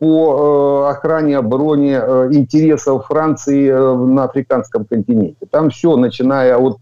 по 0.00 0.86
охране, 0.90 1.38
обороне 1.38 1.94
интересов 2.30 3.06
Франции 3.06 3.70
на 3.70 4.24
африканском 4.24 4.84
континенте. 4.84 5.46
Там 5.50 5.70
все, 5.70 5.96
начиная 5.96 6.58
от 6.58 6.76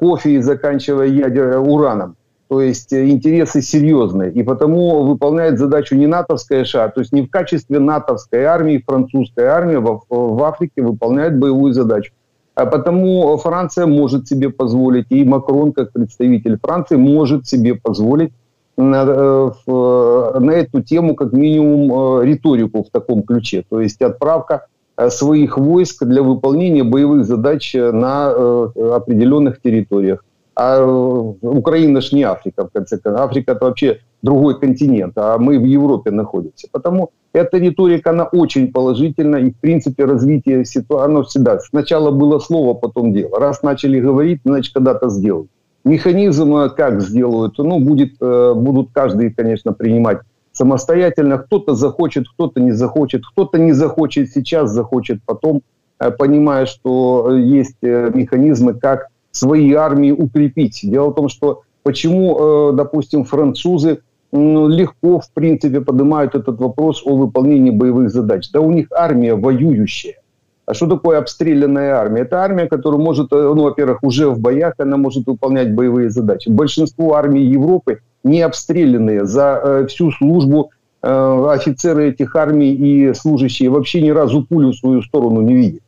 кофе 0.00 0.36
и 0.36 0.40
заканчивая 0.40 1.08
ядер, 1.08 1.58
ураном. 1.58 2.16
То 2.48 2.62
есть 2.62 2.90
интересы 2.90 3.60
серьезные. 3.60 4.32
И 4.32 4.42
потому 4.44 5.02
выполняет 5.02 5.58
задачу 5.58 5.94
не 5.94 6.06
натовская 6.06 6.64
ША, 6.64 6.88
то 6.88 7.00
есть 7.00 7.12
не 7.12 7.20
в 7.20 7.30
качестве 7.30 7.78
натовской 7.78 8.44
армии, 8.44 8.82
французская 8.82 9.48
армия 9.48 9.80
в, 9.80 10.00
в 10.08 10.42
Африке 10.42 10.80
выполняет 10.80 11.38
боевую 11.38 11.74
задачу. 11.74 12.14
А 12.54 12.66
потому 12.66 13.36
Франция 13.38 13.86
может 13.86 14.28
себе 14.28 14.50
позволить, 14.50 15.06
и 15.08 15.24
Макрон, 15.24 15.72
как 15.72 15.92
представитель 15.92 16.58
Франции, 16.60 16.96
может 16.96 17.46
себе 17.46 17.74
позволить 17.74 18.32
на, 18.76 19.04
э, 19.04 20.38
на 20.38 20.50
эту 20.50 20.82
тему 20.82 21.14
как 21.14 21.32
минимум 21.32 22.20
э, 22.20 22.26
риторику 22.26 22.84
в 22.84 22.90
таком 22.90 23.22
ключе. 23.22 23.64
То 23.68 23.80
есть 23.80 24.02
отправка 24.02 24.66
э, 24.96 25.08
своих 25.08 25.56
войск 25.56 26.04
для 26.04 26.22
выполнения 26.22 26.84
боевых 26.84 27.24
задач 27.24 27.74
на 27.74 28.30
определенных 28.30 29.60
территориях. 29.60 30.24
А 30.54 30.84
Украина 30.84 32.00
же 32.00 32.14
не 32.16 32.22
Африка, 32.24 32.66
в 32.66 32.70
конце 32.72 32.98
концов. 32.98 33.22
Африка 33.22 33.52
это 33.52 33.64
вообще 33.64 34.00
другой 34.22 34.58
континент, 34.60 35.14
а 35.16 35.38
мы 35.38 35.58
в 35.58 35.64
Европе 35.64 36.10
находимся. 36.10 36.68
Потому 36.70 37.10
эта 37.32 37.56
риторика, 37.56 38.10
она 38.10 38.24
очень 38.24 38.70
положительна, 38.70 39.36
и 39.36 39.50
в 39.50 39.56
принципе 39.56 40.04
развитие 40.04 40.64
ситуации, 40.64 41.04
оно 41.04 41.22
всегда. 41.22 41.58
Сначала 41.60 42.10
было 42.10 42.38
слово, 42.38 42.74
потом 42.74 43.12
дело. 43.12 43.38
Раз 43.38 43.62
начали 43.62 44.00
говорить, 44.00 44.40
значит 44.44 44.74
когда-то 44.74 45.08
сделают. 45.08 45.48
Механизм 45.84 46.54
э, 46.56 46.70
как 46.70 47.00
сделают, 47.00 47.58
ну, 47.58 47.80
будет, 47.80 48.12
э, 48.20 48.54
будут 48.54 48.90
каждый, 48.92 49.30
конечно, 49.30 49.72
принимать 49.72 50.20
самостоятельно. 50.52 51.38
Кто-то 51.38 51.74
захочет, 51.74 52.28
кто-то 52.28 52.60
не 52.60 52.72
захочет, 52.72 53.22
кто-то 53.26 53.58
не 53.58 53.72
захочет 53.72 54.30
сейчас, 54.30 54.70
захочет 54.70 55.20
потом, 55.24 55.62
э, 55.98 56.10
понимая, 56.10 56.66
что 56.66 57.34
есть 57.34 57.78
механизмы, 57.80 58.74
как 58.74 59.08
свои 59.32 59.72
армии 59.72 60.12
укрепить. 60.12 60.80
Дело 60.82 61.10
в 61.10 61.14
том, 61.14 61.28
что 61.28 61.62
почему, 61.82 62.72
допустим, 62.72 63.24
французы 63.24 64.00
легко, 64.32 65.20
в 65.20 65.30
принципе, 65.32 65.80
поднимают 65.80 66.34
этот 66.34 66.58
вопрос 66.58 67.02
о 67.04 67.16
выполнении 67.16 67.70
боевых 67.70 68.10
задач. 68.10 68.50
Да 68.50 68.60
у 68.60 68.70
них 68.70 68.86
армия 68.90 69.34
воюющая. 69.34 70.22
А 70.64 70.74
что 70.74 70.86
такое 70.86 71.18
обстрелянная 71.18 71.96
армия? 71.96 72.22
Это 72.22 72.38
армия, 72.38 72.66
которая 72.66 73.00
может, 73.00 73.32
э, 73.32 73.36
ну, 73.36 73.64
во-первых, 73.64 74.02
уже 74.02 74.28
в 74.28 74.38
боях, 74.38 74.74
она 74.78 74.96
может 74.96 75.26
выполнять 75.26 75.74
боевые 75.74 76.08
задачи. 76.08 76.48
Большинство 76.48 77.14
армий 77.14 77.44
Европы 77.44 78.00
не 78.22 78.42
обстрелянные 78.42 79.26
за 79.26 79.60
э, 79.62 79.86
всю 79.88 80.12
службу 80.12 80.70
э, 81.02 81.46
офицеры 81.50 82.10
этих 82.10 82.36
армий 82.36 82.72
и 82.72 83.12
служащие 83.12 83.70
вообще 83.70 84.00
ни 84.00 84.10
разу 84.10 84.46
пулю 84.46 84.70
в 84.70 84.76
свою 84.76 85.02
сторону 85.02 85.40
не 85.40 85.54
видят. 85.56 85.82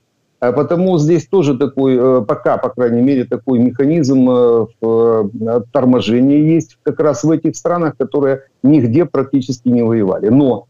А 0.48 0.52
потому 0.52 0.98
здесь 0.98 1.26
тоже 1.26 1.56
такой, 1.56 1.96
э, 1.96 2.22
пока, 2.26 2.58
по 2.58 2.68
крайней 2.68 3.00
мере, 3.00 3.24
такой 3.24 3.58
механизм 3.58 4.28
э, 4.28 4.66
э, 4.82 5.60
торможения 5.72 6.38
есть 6.38 6.76
как 6.82 7.00
раз 7.00 7.24
в 7.24 7.30
этих 7.30 7.56
странах, 7.56 7.96
которые 7.96 8.42
нигде 8.62 9.06
практически 9.06 9.68
не 9.68 9.82
воевали. 9.82 10.28
Но 10.28 10.66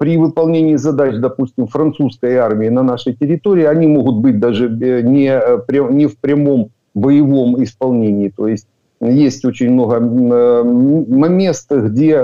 при 0.00 0.16
выполнении 0.16 0.74
задач, 0.74 1.14
допустим, 1.20 1.68
французской 1.68 2.36
армии 2.36 2.68
на 2.68 2.82
нашей 2.82 3.14
территории, 3.14 3.64
они 3.64 3.86
могут 3.86 4.16
быть 4.16 4.40
даже 4.40 4.68
не, 4.68 5.30
не 5.92 6.06
в 6.06 6.18
прямом 6.18 6.70
боевом 6.92 7.62
исполнении. 7.62 8.32
То 8.36 8.48
есть 8.48 8.66
есть 9.00 9.44
очень 9.44 9.70
много 9.70 10.00
мест, 11.28 11.70
где 11.70 12.20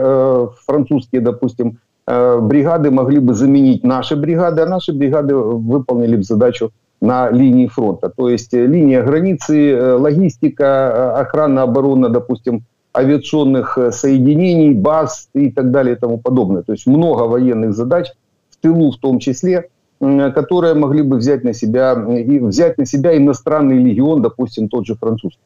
французские, 0.67 1.21
допустим, 1.21 1.79
бригады 2.05 2.91
могли 2.91 3.21
бы 3.21 3.33
заменить 3.33 3.85
наши 3.85 4.17
бригады, 4.17 4.63
а 4.63 4.67
наши 4.67 4.93
бригады 4.93 5.37
выполнили 5.37 6.17
бы 6.17 6.25
задачу 6.25 6.73
на 7.01 7.31
линии 7.31 7.67
фронта. 7.67 8.11
То 8.15 8.29
есть 8.29 8.55
э, 8.55 8.67
линия 8.67 9.03
границы, 9.03 9.71
э, 9.71 9.93
логистика, 9.95 10.65
э, 10.65 11.21
охрана, 11.21 11.63
оборона, 11.63 12.09
допустим, 12.09 12.65
авиационных 12.97 13.79
соединений, 13.91 14.73
баз 14.73 15.29
и 15.35 15.51
так 15.51 15.71
далее 15.71 15.97
и 15.97 15.99
тому 15.99 16.19
подобное. 16.19 16.63
То 16.63 16.73
есть 16.73 16.87
много 16.87 17.25
военных 17.25 17.75
задач, 17.75 18.11
в 18.51 18.57
тылу 18.57 18.91
в 18.91 18.97
том 18.97 19.19
числе, 19.19 19.69
которые 20.01 20.73
могли 20.75 21.03
бы 21.03 21.17
взять 21.17 21.45
на 21.45 21.53
себя, 21.53 21.93
и 21.93 22.39
взять 22.39 22.79
на 22.79 22.87
себя 22.87 23.15
иностранный 23.15 23.77
легион, 23.77 24.23
допустим, 24.23 24.69
тот 24.69 24.87
же 24.87 24.95
французский. 24.95 25.43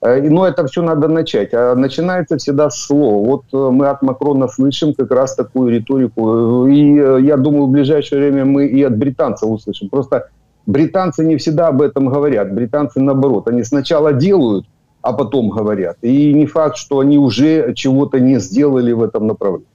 Но 0.00 0.46
это 0.46 0.64
все 0.66 0.82
надо 0.82 1.08
начать. 1.08 1.52
А 1.54 1.74
начинается 1.74 2.36
всегда 2.36 2.70
с 2.70 2.78
слова. 2.86 3.26
Вот 3.26 3.72
мы 3.72 3.88
от 3.88 4.02
Макрона 4.02 4.46
слышим 4.46 4.94
как 4.94 5.10
раз 5.10 5.34
такую 5.34 5.72
риторику. 5.72 6.68
И 6.68 7.24
я 7.24 7.36
думаю, 7.36 7.66
в 7.66 7.70
ближайшее 7.70 8.20
время 8.20 8.44
мы 8.44 8.66
и 8.66 8.80
от 8.84 8.96
британцев 8.96 9.48
услышим. 9.48 9.88
Просто 9.88 10.28
Британцы 10.65 11.25
не 11.25 11.35
всегда 11.35 11.67
об 11.67 11.81
этом 11.81 12.09
говорят. 12.09 12.53
Британцы 12.53 12.99
наоборот. 12.99 13.47
Они 13.47 13.63
сначала 13.63 14.13
делают, 14.13 14.65
а 15.01 15.13
потом 15.13 15.49
говорят. 15.49 15.97
И 16.01 16.33
не 16.33 16.45
факт, 16.45 16.77
что 16.77 16.99
они 16.99 17.17
уже 17.17 17.73
чего-то 17.73 18.19
не 18.19 18.39
сделали 18.39 18.93
в 18.93 19.01
этом 19.01 19.27
направлении. 19.27 19.67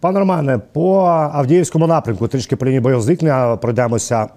Пане 0.00 0.18
Романе, 0.18 0.60
по 0.72 1.00
Авдіївському 1.32 1.86
напрямку 1.86 2.28
трішки 2.28 2.56
при 2.56 2.80
боєзикнення 2.80 3.56
пройдемося. 3.56 4.28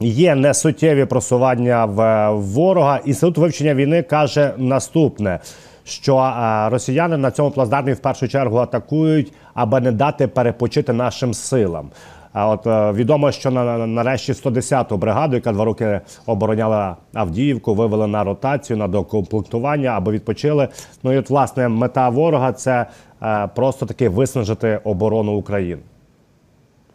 Є 0.00 0.34
несуттєві 0.34 1.04
просування 1.04 1.84
в 1.84 2.30
ворога. 2.30 3.00
Інститут 3.04 3.38
вивчення 3.38 3.74
війни 3.74 4.02
каже 4.02 4.54
наступне: 4.56 5.40
що 5.84 6.32
росіяни 6.70 7.16
на 7.16 7.30
цьому 7.30 7.50
плацдармі 7.50 7.92
в 7.92 7.98
першу 7.98 8.28
чергу 8.28 8.56
атакують, 8.56 9.32
аби 9.54 9.80
не 9.80 9.92
дати 9.92 10.28
перепочити 10.28 10.92
нашим 10.92 11.34
силам. 11.34 11.90
А 12.32 12.48
от 12.48 12.66
е, 12.66 12.92
відомо, 12.92 13.32
що 13.32 13.50
на 13.50 13.86
нарешті 13.86 14.32
110-ту 14.32 14.96
бригаду, 14.96 15.34
яка 15.34 15.52
два 15.52 15.64
роки 15.64 16.00
обороняла 16.26 16.96
Авдіївку, 17.14 17.74
вивели 17.74 18.06
на 18.06 18.24
ротацію 18.24 18.76
на 18.76 18.88
докомплектування 18.88 19.90
аби 19.90 20.12
відпочили. 20.12 20.68
Ну 21.02 21.12
і 21.12 21.18
от 21.18 21.30
власне 21.30 21.68
мета 21.68 22.08
ворога 22.08 22.52
це 22.52 22.86
е, 23.22 23.48
просто 23.54 23.86
таки 23.86 24.08
виснажити 24.08 24.80
оборону 24.84 25.32
України. 25.32 25.82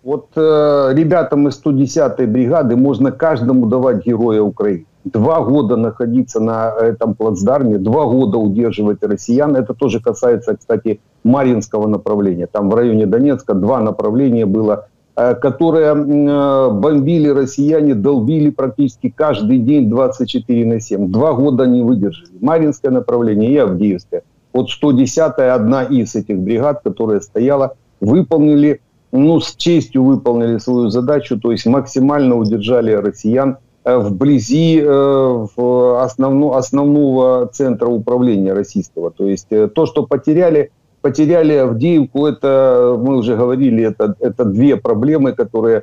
Вот 0.03 0.25
э, 0.35 0.93
ребятам 0.95 1.47
из 1.47 1.61
110-й 1.65 2.25
бригады 2.25 2.75
можно 2.75 3.11
каждому 3.11 3.65
давать 3.65 4.07
героя 4.07 4.41
Украины. 4.41 4.85
два 5.03 5.41
года 5.41 5.75
находиться 5.77 6.39
на 6.39 6.69
этом 6.69 7.15
плацдарме, 7.15 7.77
два 7.77 8.05
года 8.05 8.37
удерживать 8.37 9.03
россиян. 9.03 9.55
Это 9.55 9.73
тоже 9.73 9.99
касается, 9.99 10.55
кстати, 10.55 10.99
Маринского 11.23 11.87
направления. 11.87 12.47
Там 12.47 12.69
в 12.69 12.75
районе 12.75 13.05
Донецка 13.05 13.53
два 13.53 13.81
направления 13.81 14.45
было, 14.45 14.73
э, 14.73 14.94
которые 15.16 15.94
э, 15.94 16.70
бомбили 16.70 17.28
россияне, 17.28 17.94
долбили 17.94 18.50
практически 18.50 19.08
каждый 19.08 19.58
день 19.58 19.88
24 19.88 20.66
на 20.66 20.80
7. 20.80 21.10
Два 21.10 21.32
года 21.32 21.66
не 21.66 21.82
выдержали. 21.82 22.30
Маринское 22.40 22.90
направление 22.90 23.50
и 23.50 23.56
Авдеевское. 23.56 24.22
Вот 24.52 24.68
110-я 24.68 25.54
одна 25.54 25.84
из 25.84 26.14
этих 26.14 26.38
бригад, 26.38 26.82
которая 26.84 27.20
стояла, 27.20 27.76
выполнили 28.00 28.80
ну, 29.12 29.40
с 29.40 29.54
честью 29.56 30.04
выполнили 30.04 30.58
свою 30.58 30.90
задачу, 30.90 31.38
то 31.38 31.52
есть 31.52 31.66
максимально 31.66 32.36
удержали 32.36 32.92
россиян 32.92 33.58
э, 33.84 33.96
вблизи 33.96 34.80
э, 34.80 34.86
в 34.86 36.02
основно, 36.02 36.56
основного 36.56 37.46
центра 37.52 37.88
управления 37.88 38.52
российского. 38.52 39.10
То 39.10 39.26
есть 39.26 39.46
э, 39.50 39.68
то, 39.68 39.86
что 39.86 40.06
потеряли, 40.06 40.70
потеряли 41.06 41.52
Авдеевку, 41.54 42.26
это, 42.26 42.96
мы 42.98 43.16
уже 43.16 43.36
говорили, 43.36 43.84
это, 43.84 44.16
это 44.18 44.44
две 44.44 44.76
проблемы, 44.76 45.32
которые 45.32 45.82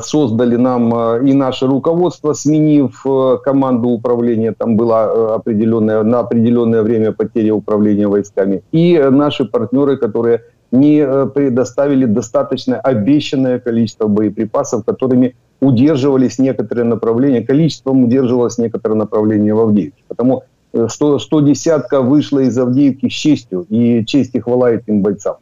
создали 0.00 0.56
нам 0.56 0.92
и 1.24 1.32
наше 1.32 1.66
руководство, 1.66 2.34
сменив 2.34 3.06
команду 3.44 3.88
управления, 3.88 4.52
там 4.52 4.76
была 4.76 5.34
определенная, 5.36 6.02
на 6.02 6.18
определенное 6.18 6.82
время 6.82 7.12
потеря 7.12 7.54
управления 7.54 8.08
войсками, 8.08 8.62
и 8.72 8.98
наши 9.10 9.44
партнеры, 9.44 9.96
которые 9.96 10.40
не 10.72 10.98
э, 10.98 11.26
предоставили 11.26 12.04
достаточно 12.04 12.80
обещанное 12.80 13.58
количество 13.58 14.08
боеприпасов, 14.08 14.84
которыми 14.84 15.34
удерживались 15.60 16.38
некоторые 16.38 16.84
направления, 16.84 17.42
количеством 17.42 18.04
удерживалось 18.04 18.58
некоторые 18.58 18.98
направления 18.98 19.54
в 19.54 19.60
Авдеевке. 19.60 20.02
Потому 20.08 20.42
100, 20.74 21.16
э, 21.16 21.18
110 21.18 22.00
вышла 22.02 22.40
из 22.40 22.58
Авдеевки 22.58 23.08
с 23.08 23.12
честью, 23.12 23.66
и 23.68 24.04
честь 24.04 24.34
и 24.34 24.40
хвала 24.40 24.70
этим 24.70 25.02
бойцам. 25.02 25.36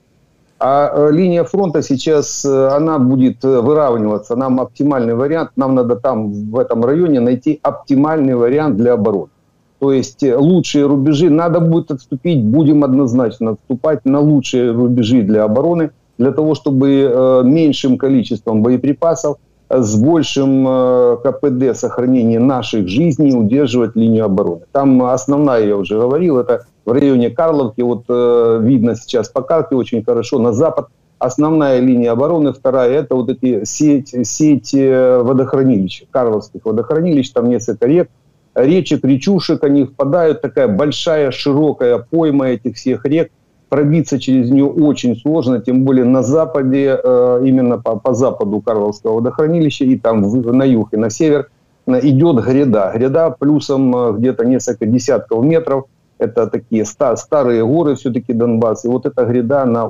А 0.58 0.90
э, 0.92 1.12
линия 1.12 1.44
фронта 1.44 1.82
сейчас, 1.82 2.44
она 2.44 2.98
будет 2.98 3.44
выравниваться. 3.44 4.36
Нам 4.36 4.60
оптимальный 4.60 5.14
вариант, 5.14 5.50
нам 5.56 5.74
надо 5.74 5.96
там, 5.96 6.32
в 6.50 6.58
этом 6.58 6.84
районе, 6.84 7.20
найти 7.20 7.60
оптимальный 7.62 8.34
вариант 8.34 8.76
для 8.76 8.94
обороны. 8.94 9.30
То 9.78 9.92
есть 9.92 10.22
э, 10.22 10.36
лучшие 10.36 10.86
рубежи, 10.86 11.30
надо 11.30 11.60
будет 11.60 11.90
отступить, 11.90 12.44
будем 12.44 12.84
однозначно 12.84 13.52
отступать 13.52 14.04
на 14.04 14.20
лучшие 14.20 14.72
рубежи 14.72 15.22
для 15.22 15.44
обороны, 15.44 15.90
для 16.18 16.32
того, 16.32 16.54
чтобы 16.54 16.88
э, 16.90 17.42
меньшим 17.44 17.96
количеством 17.96 18.62
боеприпасов, 18.62 19.36
э, 19.36 19.38
с 19.70 19.96
большим 19.96 21.18
КПД 21.22 21.76
сохранения 21.76 22.38
наших 22.38 22.88
жизней 22.88 23.34
удерживать 23.34 23.96
линию 23.96 24.24
обороны. 24.24 24.62
Там 24.72 25.02
основная, 25.02 25.66
я 25.66 25.76
уже 25.76 25.98
говорил, 25.98 26.38
это 26.38 26.66
в 26.84 26.92
районе 26.92 27.30
Карловки, 27.30 27.82
вот 27.82 28.04
видно 28.08 28.96
сейчас 28.96 29.28
по 29.28 29.42
карте 29.42 29.74
очень 29.74 30.02
хорошо, 30.02 30.38
на 30.38 30.52
запад 30.52 30.88
основная 31.18 31.80
линия 31.80 32.12
обороны, 32.12 32.52
вторая 32.52 32.92
это 32.92 33.14
вот 33.14 33.28
эти 33.28 33.64
сеть, 33.64 34.14
сеть 34.26 34.72
водохранилищ, 34.72 36.04
Карловских 36.10 36.64
водохранилищ, 36.64 37.30
там 37.32 37.48
несколько 37.48 37.86
рек, 37.86 38.08
речек, 38.54 39.04
речушек, 39.04 39.62
они 39.64 39.84
впадают, 39.84 40.40
такая 40.40 40.68
большая, 40.68 41.30
широкая 41.30 41.98
пойма 41.98 42.48
этих 42.50 42.76
всех 42.76 43.04
рек, 43.04 43.30
пробиться 43.68 44.18
через 44.18 44.50
нее 44.50 44.66
очень 44.66 45.16
сложно, 45.16 45.60
тем 45.60 45.84
более 45.84 46.04
на 46.04 46.22
западе, 46.22 46.98
э, 47.02 47.42
именно 47.44 47.78
по, 47.78 47.96
по 47.96 48.14
западу 48.14 48.60
Карловского 48.60 49.14
водохранилища, 49.16 49.84
и 49.84 49.96
там 49.96 50.22
на 50.22 50.62
юг 50.64 50.94
и 50.94 50.96
на 50.96 51.10
север 51.10 51.50
идет 51.86 52.44
гряда. 52.44 52.92
Гряда 52.94 53.34
плюсом 53.38 53.94
э, 53.94 54.12
где-то 54.18 54.44
несколько 54.44 54.86
десятков 54.86 55.44
метров, 55.44 55.84
это 56.18 56.48
такие 56.48 56.84
старые 56.84 57.64
горы 57.64 57.94
все-таки 57.94 58.32
Донбасс, 58.32 58.84
и 58.84 58.88
вот 58.88 59.06
эта 59.06 59.24
гряда, 59.24 59.62
она 59.62 59.88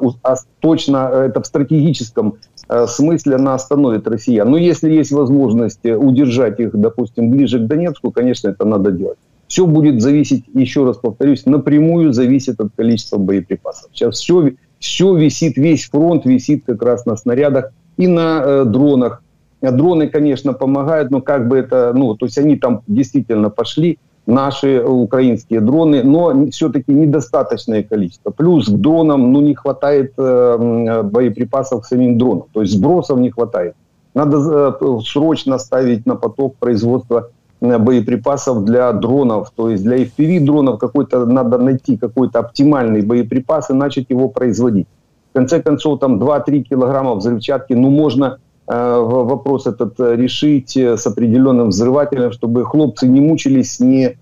точно, 0.60 1.10
э, 1.12 1.26
это 1.28 1.40
в 1.42 1.46
стратегическом 1.46 2.34
смысле 2.86 3.36
она 3.36 3.54
остановит 3.54 4.06
россиян. 4.06 4.50
Но 4.50 4.58
если 4.58 4.90
есть 4.90 5.10
возможность 5.10 5.86
удержать 5.86 6.60
их, 6.60 6.78
допустим, 6.78 7.30
ближе 7.30 7.60
к 7.60 7.66
Донецку, 7.66 8.10
конечно, 8.10 8.48
это 8.48 8.66
надо 8.66 8.90
делать. 8.90 9.16
Все 9.48 9.66
будет 9.66 10.00
зависеть, 10.00 10.44
еще 10.54 10.84
раз 10.84 10.98
повторюсь, 10.98 11.46
напрямую 11.46 12.12
зависит 12.12 12.60
от 12.60 12.68
количества 12.76 13.16
боеприпасов. 13.16 13.90
Сейчас 13.92 14.18
все, 14.18 14.52
все 14.78 15.16
висит, 15.16 15.56
весь 15.56 15.88
фронт 15.88 16.26
висит 16.26 16.64
как 16.66 16.82
раз 16.82 17.06
на 17.06 17.16
снарядах 17.16 17.72
и 17.96 18.06
на 18.06 18.42
э, 18.44 18.64
дронах. 18.64 19.22
Дроны, 19.60 20.06
конечно, 20.06 20.52
помогают, 20.52 21.10
но 21.10 21.20
как 21.20 21.48
бы 21.48 21.56
это, 21.56 21.92
ну, 21.92 22.14
то 22.14 22.26
есть 22.26 22.38
они 22.38 22.56
там 22.56 22.82
действительно 22.86 23.50
пошли, 23.50 23.98
наши 24.28 24.82
украинские 24.84 25.60
дроны, 25.60 26.02
но 26.04 26.50
все-таки 26.50 26.92
недостаточное 26.92 27.82
количество. 27.82 28.30
Плюс 28.30 28.68
к 28.68 28.72
дронам 28.72 29.32
ну, 29.32 29.40
не 29.40 29.54
хватает 29.54 30.12
э, 30.18 31.02
боеприпасов 31.02 31.82
к 31.82 31.86
самим 31.86 32.18
дронам, 32.18 32.44
то 32.52 32.60
есть 32.60 32.74
сбросов 32.74 33.18
не 33.18 33.30
хватает. 33.30 33.74
Надо 34.12 34.76
э, 34.80 34.98
срочно 35.06 35.58
ставить 35.58 36.04
на 36.04 36.14
поток 36.14 36.56
производства 36.56 37.30
э, 37.30 37.37
боеприпасов 37.60 38.64
для 38.64 38.92
дронов, 38.92 39.50
то 39.54 39.70
есть 39.70 39.82
для 39.82 40.04
FPV 40.04 40.40
дронов 40.44 40.78
какой-то 40.78 41.26
надо 41.26 41.58
найти 41.58 41.96
какой-то 41.96 42.38
оптимальный 42.38 43.02
боеприпас 43.02 43.70
и 43.70 43.74
начать 43.74 44.06
его 44.10 44.28
производить. 44.28 44.86
В 45.30 45.34
конце 45.34 45.62
концов, 45.62 46.00
там 46.00 46.22
2-3 46.22 46.62
килограмма 46.62 47.14
взрывчатки, 47.14 47.74
ну, 47.74 47.90
можно 47.90 48.38
Э, 48.68 49.00
вопрос 49.00 49.66
этот 49.66 49.98
э, 49.98 50.14
решить 50.16 50.76
э, 50.76 50.98
с 50.98 51.06
определенным 51.06 51.70
взрывателем, 51.70 52.32
чтобы 52.32 52.66
хлопцы 52.66 53.08
не 53.08 53.20
мучились, 53.20 53.80
не 53.80 54.16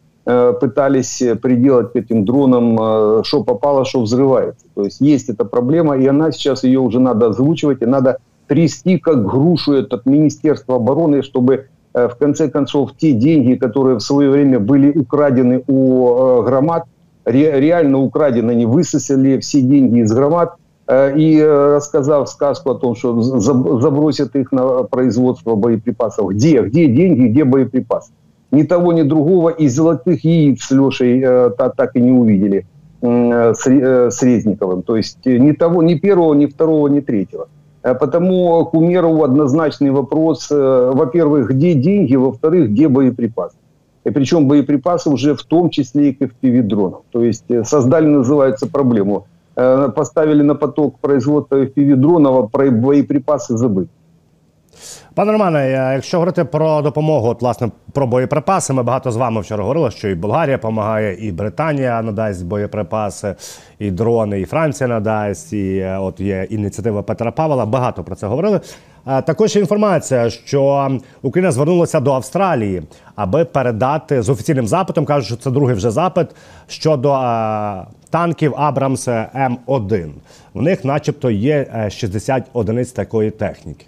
пытались 0.60 1.22
приделать 1.40 1.92
к 1.92 1.94
этим 1.94 2.24
дронам, 2.24 3.22
что 3.22 3.44
попало, 3.44 3.84
что 3.84 4.00
взрывается. 4.00 4.66
То 4.74 4.82
есть 4.82 5.00
есть 5.00 5.28
эта 5.28 5.44
проблема, 5.44 5.96
и 5.96 6.04
она 6.04 6.32
сейчас 6.32 6.64
ее 6.64 6.80
уже 6.80 6.98
надо 6.98 7.28
озвучивать, 7.28 7.80
и 7.80 7.86
надо 7.86 8.18
трясти 8.48 8.98
как 8.98 9.24
грушу 9.24 9.74
этот 9.74 10.04
Министерство 10.04 10.74
обороны, 10.74 11.22
чтобы 11.22 11.68
в 11.96 12.16
конце 12.18 12.48
концов 12.48 12.90
те 12.96 13.12
деньги, 13.12 13.54
которые 13.54 13.96
в 13.96 14.00
свое 14.00 14.30
время 14.30 14.60
были 14.60 14.90
украдены 14.90 15.62
у 15.66 16.42
громад, 16.42 16.84
реально 17.24 17.98
украдены, 17.98 18.50
они 18.52 18.66
высосали 18.66 19.38
все 19.40 19.62
деньги 19.62 20.00
из 20.00 20.12
громад, 20.12 20.56
Э, 20.88 21.12
и 21.16 21.38
э, 21.38 21.74
рассказав 21.74 22.28
сказку 22.28 22.70
о 22.70 22.74
том, 22.74 22.94
что 22.94 23.20
забросят 23.20 24.36
их 24.36 24.52
на 24.52 24.84
производство 24.84 25.56
боеприпасов. 25.56 26.30
Где? 26.30 26.62
Где 26.62 26.86
деньги, 26.86 27.28
где 27.28 27.44
боеприпасы? 27.44 28.12
Ни 28.52 28.62
того, 28.62 28.92
ни 28.92 29.02
другого 29.02 29.50
из 29.50 29.74
золотых 29.74 30.24
яиц 30.24 30.62
с 30.62 30.70
Лешей 30.70 31.20
э, 31.24 31.50
так 31.56 31.96
и 31.96 32.00
не 32.00 32.12
увидели 32.12 32.66
с 33.02 34.22
Резниковым. 34.22 34.82
То 34.82 34.96
есть 34.96 35.18
ни 35.26 35.52
того, 35.52 35.82
ни 35.82 35.94
первого, 35.96 36.34
ни 36.34 36.46
второго, 36.46 36.88
ни 36.88 37.00
третьего. 37.00 37.48
Потому 37.94 38.64
к 38.66 38.74
Умерову 38.74 39.22
однозначный 39.22 39.90
вопрос, 39.90 40.50
во-первых, 40.50 41.50
где 41.50 41.74
деньги, 41.74 42.16
во-вторых, 42.16 42.70
где 42.70 42.88
боеприпасы. 42.88 43.56
И 44.04 44.10
причем 44.10 44.48
боеприпасы 44.48 45.10
уже 45.10 45.34
в 45.34 45.42
том 45.42 45.70
числе 45.70 46.10
и 46.10 46.12
к 46.12 46.22
FPV-дронам. 46.22 47.00
То 47.10 47.24
есть 47.24 47.44
создали, 47.64 48.06
называется, 48.06 48.66
проблему– 48.66 49.26
Э, 49.56 49.88
поставили 49.88 50.42
на 50.42 50.54
поток 50.54 50.98
производства 51.00 51.56
FPV-дронів, 51.56 52.38
а 52.38 52.42
про 52.42 52.70
боєприпаси 52.70 53.56
забити. 53.56 53.88
Пане 55.14 55.32
Романе, 55.32 55.70
якщо 55.94 56.16
говорити 56.16 56.44
про 56.44 56.82
допомогу, 56.82 57.28
от, 57.28 57.42
власне, 57.42 57.70
про 57.92 58.06
боєприпаси, 58.06 58.72
ми 58.72 58.82
багато 58.82 59.12
з 59.12 59.16
вами 59.16 59.40
вчора 59.40 59.62
говорили, 59.62 59.90
що 59.90 60.08
і 60.08 60.14
Болгарія 60.14 60.56
допомагає, 60.56 61.26
і 61.28 61.32
Британія 61.32 62.02
надасть 62.02 62.46
боєприпаси, 62.46 63.34
і 63.78 63.90
дрони, 63.90 64.40
і 64.40 64.44
Франція 64.44 64.88
надасть. 64.88 65.52
І 65.52 65.76
е, 65.76 65.98
от 65.98 66.20
є 66.20 66.46
ініціатива 66.50 67.02
Петра 67.02 67.30
Павла. 67.30 67.66
Багато 67.66 68.04
про 68.04 68.16
це 68.16 68.26
говорили. 68.26 68.60
Також 69.06 69.56
інформація, 69.56 70.30
що 70.30 70.90
Україна 71.22 71.52
звернулася 71.52 72.00
до 72.00 72.12
Австралії, 72.12 72.82
аби 73.14 73.44
передати 73.44 74.22
з 74.22 74.28
офіційним 74.28 74.66
запитом. 74.66 75.04
кажуть, 75.04 75.26
що 75.26 75.36
це 75.36 75.50
другий 75.50 75.74
вже 75.74 75.90
запит 75.90 76.26
щодо 76.66 77.18
танків 78.10 78.54
Абрамс 78.56 79.08
М1. 79.08 80.10
У 80.54 80.62
них, 80.62 80.84
начебто, 80.84 81.30
є 81.30 81.88
60 81.90 82.44
одиниць 82.52 82.92
такої 82.92 83.30
техніки. 83.30 83.86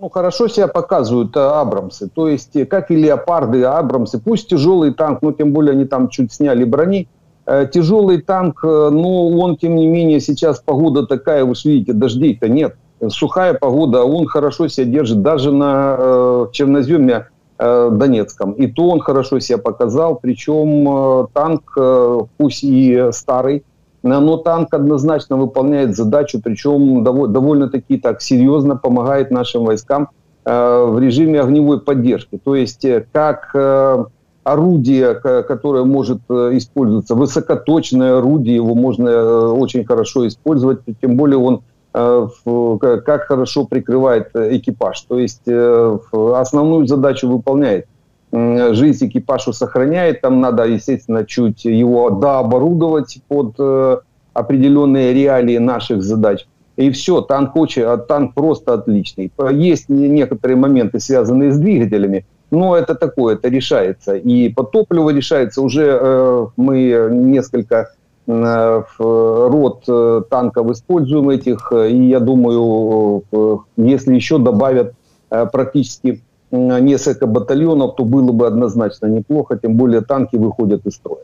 Ну, 0.00 0.08
хорошо 0.08 0.48
себя 0.48 0.66
показывают 0.66 1.36
Абрамсы. 1.36 2.08
То 2.08 2.28
есть, 2.28 2.68
как 2.68 2.90
и 2.90 2.96
леопарды, 2.96 3.64
Абрамсы. 3.64 4.18
Пусть 4.18 4.48
тяжелый 4.48 4.94
танк, 4.94 5.20
но 5.22 5.32
тем 5.32 5.52
более 5.52 5.72
они 5.72 5.84
там 5.84 6.08
чуть 6.08 6.32
сняли 6.32 6.64
брони. 6.64 7.08
Тяжелый 7.72 8.22
танк, 8.22 8.62
но 8.62 9.28
он, 9.28 9.56
тем 9.56 9.74
не 9.74 9.86
менее, 9.86 10.20
сейчас 10.20 10.60
погода 10.60 11.06
такая, 11.06 11.44
вы 11.44 11.54
видите, 11.64 11.92
дождей-то 11.92 12.48
нет. 12.48 12.76
Сухая 13.08 13.54
погода, 13.54 14.04
он 14.04 14.26
хорошо 14.26 14.68
себя 14.68 14.86
держит 14.86 15.22
даже 15.22 15.52
на 15.52 15.96
э, 15.98 16.46
черноземе 16.52 17.28
э, 17.58 17.88
Донецком. 17.92 18.52
И 18.52 18.66
то 18.66 18.90
он 18.90 19.00
хорошо 19.00 19.38
себя 19.40 19.56
показал. 19.56 20.16
Причем 20.16 20.86
э, 21.22 21.26
танк, 21.32 21.72
э, 21.78 22.20
пусть 22.36 22.62
и 22.62 23.08
старый, 23.12 23.64
но 24.02 24.36
танк 24.38 24.72
однозначно 24.72 25.36
выполняет 25.36 25.96
задачу, 25.96 26.40
причем 26.42 27.04
довольно-таки 27.04 27.98
так 27.98 28.22
серьезно 28.22 28.76
помогает 28.76 29.30
нашим 29.30 29.64
войскам 29.64 30.08
в 30.44 30.98
режиме 30.98 31.40
огневой 31.40 31.80
поддержки. 31.80 32.40
То 32.42 32.54
есть 32.54 32.86
как 33.12 33.54
орудие, 34.42 35.14
которое 35.14 35.84
может 35.84 36.22
использоваться, 36.30 37.14
высокоточное 37.14 38.18
орудие, 38.18 38.56
его 38.56 38.74
можно 38.74 39.52
очень 39.52 39.84
хорошо 39.84 40.26
использовать, 40.26 40.80
тем 41.00 41.16
более 41.16 41.38
он 41.38 41.60
как 41.92 43.26
хорошо 43.26 43.66
прикрывает 43.66 44.30
экипаж. 44.34 45.02
То 45.02 45.18
есть 45.18 45.46
основную 45.46 46.86
задачу 46.86 47.28
выполняет 47.28 47.86
жизнь 48.32 49.06
экипажу 49.06 49.52
сохраняет. 49.52 50.20
Там 50.20 50.40
надо, 50.40 50.64
естественно, 50.64 51.24
чуть 51.24 51.64
его 51.64 52.10
дооборудовать 52.10 53.18
под 53.28 53.54
э, 53.58 53.98
определенные 54.32 55.12
реалии 55.12 55.58
наших 55.58 56.02
задач. 56.02 56.46
И 56.76 56.90
все, 56.90 57.20
танк, 57.20 57.56
очень, 57.56 57.82
а 57.82 57.96
танк 57.98 58.34
просто 58.34 58.74
отличный. 58.74 59.30
Есть 59.52 59.88
некоторые 59.88 60.56
моменты, 60.56 61.00
связанные 61.00 61.52
с 61.52 61.58
двигателями, 61.58 62.24
но 62.50 62.76
это 62.76 62.94
такое, 62.94 63.34
это 63.34 63.48
решается. 63.48 64.16
И 64.16 64.48
по 64.48 64.64
топливу 64.64 65.10
решается. 65.10 65.62
Уже 65.62 65.98
э, 66.00 66.46
мы 66.56 67.08
несколько 67.10 67.90
э, 68.26 68.82
рот 68.98 69.84
э, 69.88 70.22
танков 70.30 70.70
используем 70.70 71.30
этих. 71.30 71.72
И 71.72 72.08
я 72.08 72.20
думаю, 72.20 73.24
э, 73.30 73.56
если 73.76 74.14
еще 74.14 74.38
добавят 74.38 74.94
э, 75.30 75.46
практически 75.52 76.22
несколько 76.52 77.26
батальонов, 77.26 77.96
то 77.96 78.04
было 78.04 78.32
бы 78.32 78.46
однозначно 78.46 79.06
неплохо, 79.06 79.56
тим 79.56 79.74
більше 79.74 80.02
танки 80.02 80.38
виходять 80.38 80.80
із 80.86 80.94
строю. 80.94 81.20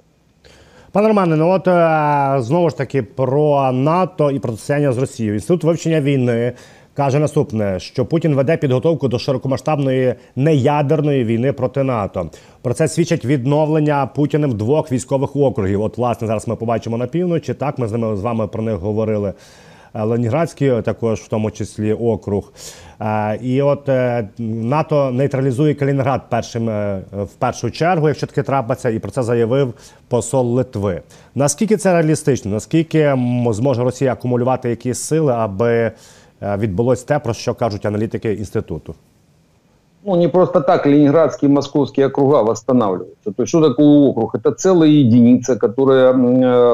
Пане 0.92 1.08
Романе, 1.08 1.36
ну 1.36 1.50
от 1.50 1.68
е, 1.68 2.36
знову 2.42 2.70
ж 2.70 2.76
таки 2.76 3.02
про 3.02 3.72
НАТО 3.72 4.30
і 4.30 4.38
протистояння 4.38 4.92
з 4.92 4.98
Росією. 4.98 5.34
Інститут 5.34 5.64
вивчення 5.64 6.00
війни 6.00 6.52
каже 6.94 7.18
наступне: 7.18 7.80
що 7.80 8.06
Путін 8.06 8.34
веде 8.34 8.56
підготовку 8.56 9.08
до 9.08 9.18
широкомасштабної 9.18 10.14
неядерної 10.36 11.24
війни 11.24 11.52
проти 11.52 11.82
НАТО. 11.82 12.30
Про 12.62 12.74
це 12.74 12.88
свідчить 12.88 13.24
відновлення 13.24 14.06
Путіним 14.06 14.56
двох 14.56 14.92
військових 14.92 15.36
округів. 15.36 15.82
От, 15.82 15.98
власне, 15.98 16.26
зараз 16.26 16.48
ми 16.48 16.56
побачимо 16.56 16.96
на 16.96 17.06
півночі. 17.06 17.54
Так, 17.54 17.78
ми 17.78 17.88
з 17.88 17.92
ними 17.92 18.16
з 18.16 18.20
вами 18.20 18.46
про 18.46 18.62
них 18.62 18.76
говорили. 18.76 19.32
Е, 19.96 20.04
Ленінградський, 20.04 20.82
також 20.82 21.20
в 21.20 21.28
тому 21.28 21.50
числі 21.50 21.92
округ. 21.92 22.52
Е, 23.00 23.38
і 23.42 23.62
от 23.62 23.88
е, 23.88 24.28
НАТО 24.38 25.10
нейтралізує 25.10 25.74
Калінінград 25.74 26.20
першим 26.28 26.66
в 27.12 27.28
першу 27.38 27.70
чергу, 27.70 28.08
якщо 28.08 28.26
таке 28.26 28.42
трапиться, 28.42 28.88
і 28.88 28.98
про 28.98 29.10
це 29.10 29.22
заявив 29.22 29.74
посол 30.08 30.46
Литви. 30.46 31.02
Наскільки 31.34 31.76
це 31.76 31.92
реалістично? 31.92 32.50
Наскільки 32.50 33.18
зможе 33.50 33.82
Росія 33.82 34.12
акумулювати 34.12 34.70
якісь 34.70 34.98
сили, 34.98 35.32
аби 35.32 35.92
відбулось 36.42 37.02
те, 37.02 37.18
про 37.18 37.34
що 37.34 37.54
кажуть 37.54 37.86
аналітики 37.86 38.32
інституту? 38.32 38.94
Ну, 40.04 40.16
не 40.16 40.28
просто 40.28 40.60
так 40.60 40.86
Ленинградские 40.86 41.50
и 41.50 41.52
московские 41.52 42.06
округа 42.06 42.42
восстанавливаются. 42.42 43.32
То 43.36 43.42
есть, 43.42 43.48
что 43.48 43.68
такое 43.68 43.86
округ? 43.86 44.34
Это 44.34 44.52
целая 44.52 44.90
единица, 44.90 45.56
которая, 45.56 46.12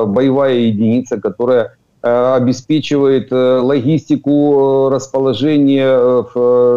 боевая 0.05 0.55
единица, 0.55 1.21
которая 1.21 1.65
Э, 1.65 1.82
обеспечивает 2.03 3.31
э, 3.31 3.59
логистику, 3.61 4.89
э, 4.91 4.95
расположение, 4.95 6.27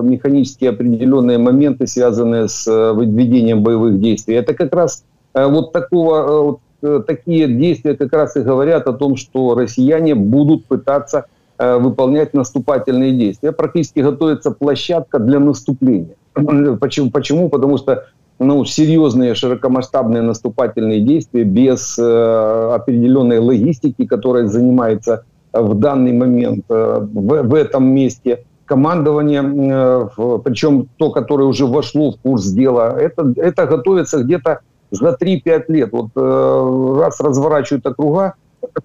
механические 0.03 0.69
определенные 0.69 1.38
моменты, 1.38 1.88
связанные 1.88 2.47
с 2.47 2.67
введением 2.67 3.63
боевых 3.63 3.99
действий. 3.99 4.35
Это 4.35 4.53
как 4.53 4.73
раз 4.73 5.03
вот 5.33 5.73
такого, 5.73 6.59
вот 6.81 7.05
такие 7.07 7.47
действия 7.47 7.95
как 7.95 8.13
раз 8.13 8.38
и 8.38 8.41
говорят 8.41 8.88
о 8.88 8.93
том, 8.93 9.17
что 9.17 9.55
россияне 9.55 10.15
будут 10.15 10.65
пытаться 10.65 11.25
выполнять 11.57 12.33
наступательные 12.33 13.11
действия. 13.11 13.51
Практически 13.51 13.99
готовится 13.99 14.51
площадка 14.51 15.19
для 15.19 15.39
наступления. 15.39 16.15
Почему? 16.79 17.11
Почему? 17.11 17.49
Потому 17.49 17.77
что 17.77 18.05
ну, 18.39 18.65
серьезные 18.65 19.36
широкомасштабные 19.36 20.21
наступательные 20.21 21.02
действия 21.02 21.43
без 21.43 21.98
э, 21.98 22.71
определенной 22.74 23.39
логистики, 23.39 24.06
которая 24.06 24.48
занимается 24.48 25.24
в 25.54 25.74
данный 25.76 26.12
момент 26.12 26.65
э, 26.69 27.00
в, 27.02 27.43
в 27.43 27.54
этом 27.54 27.88
месте. 27.88 28.43
Командование, 28.65 29.41
э, 29.41 30.10
в, 30.17 30.39
причем 30.39 30.89
то, 30.98 31.12
которое 31.12 31.45
уже 31.45 31.65
вошло 31.65 32.12
в 32.12 32.17
курс 32.17 32.48
дела, 32.48 32.98
это, 33.00 33.34
это 33.38 33.65
готовится 33.65 34.24
где-то 34.24 34.60
за 34.91 35.17
3-5 35.19 35.63
лет. 35.69 35.89
Вот 35.91 36.10
э, 36.15 36.95
раз 37.00 37.19
разворачивают 37.21 37.86
округа 37.86 38.36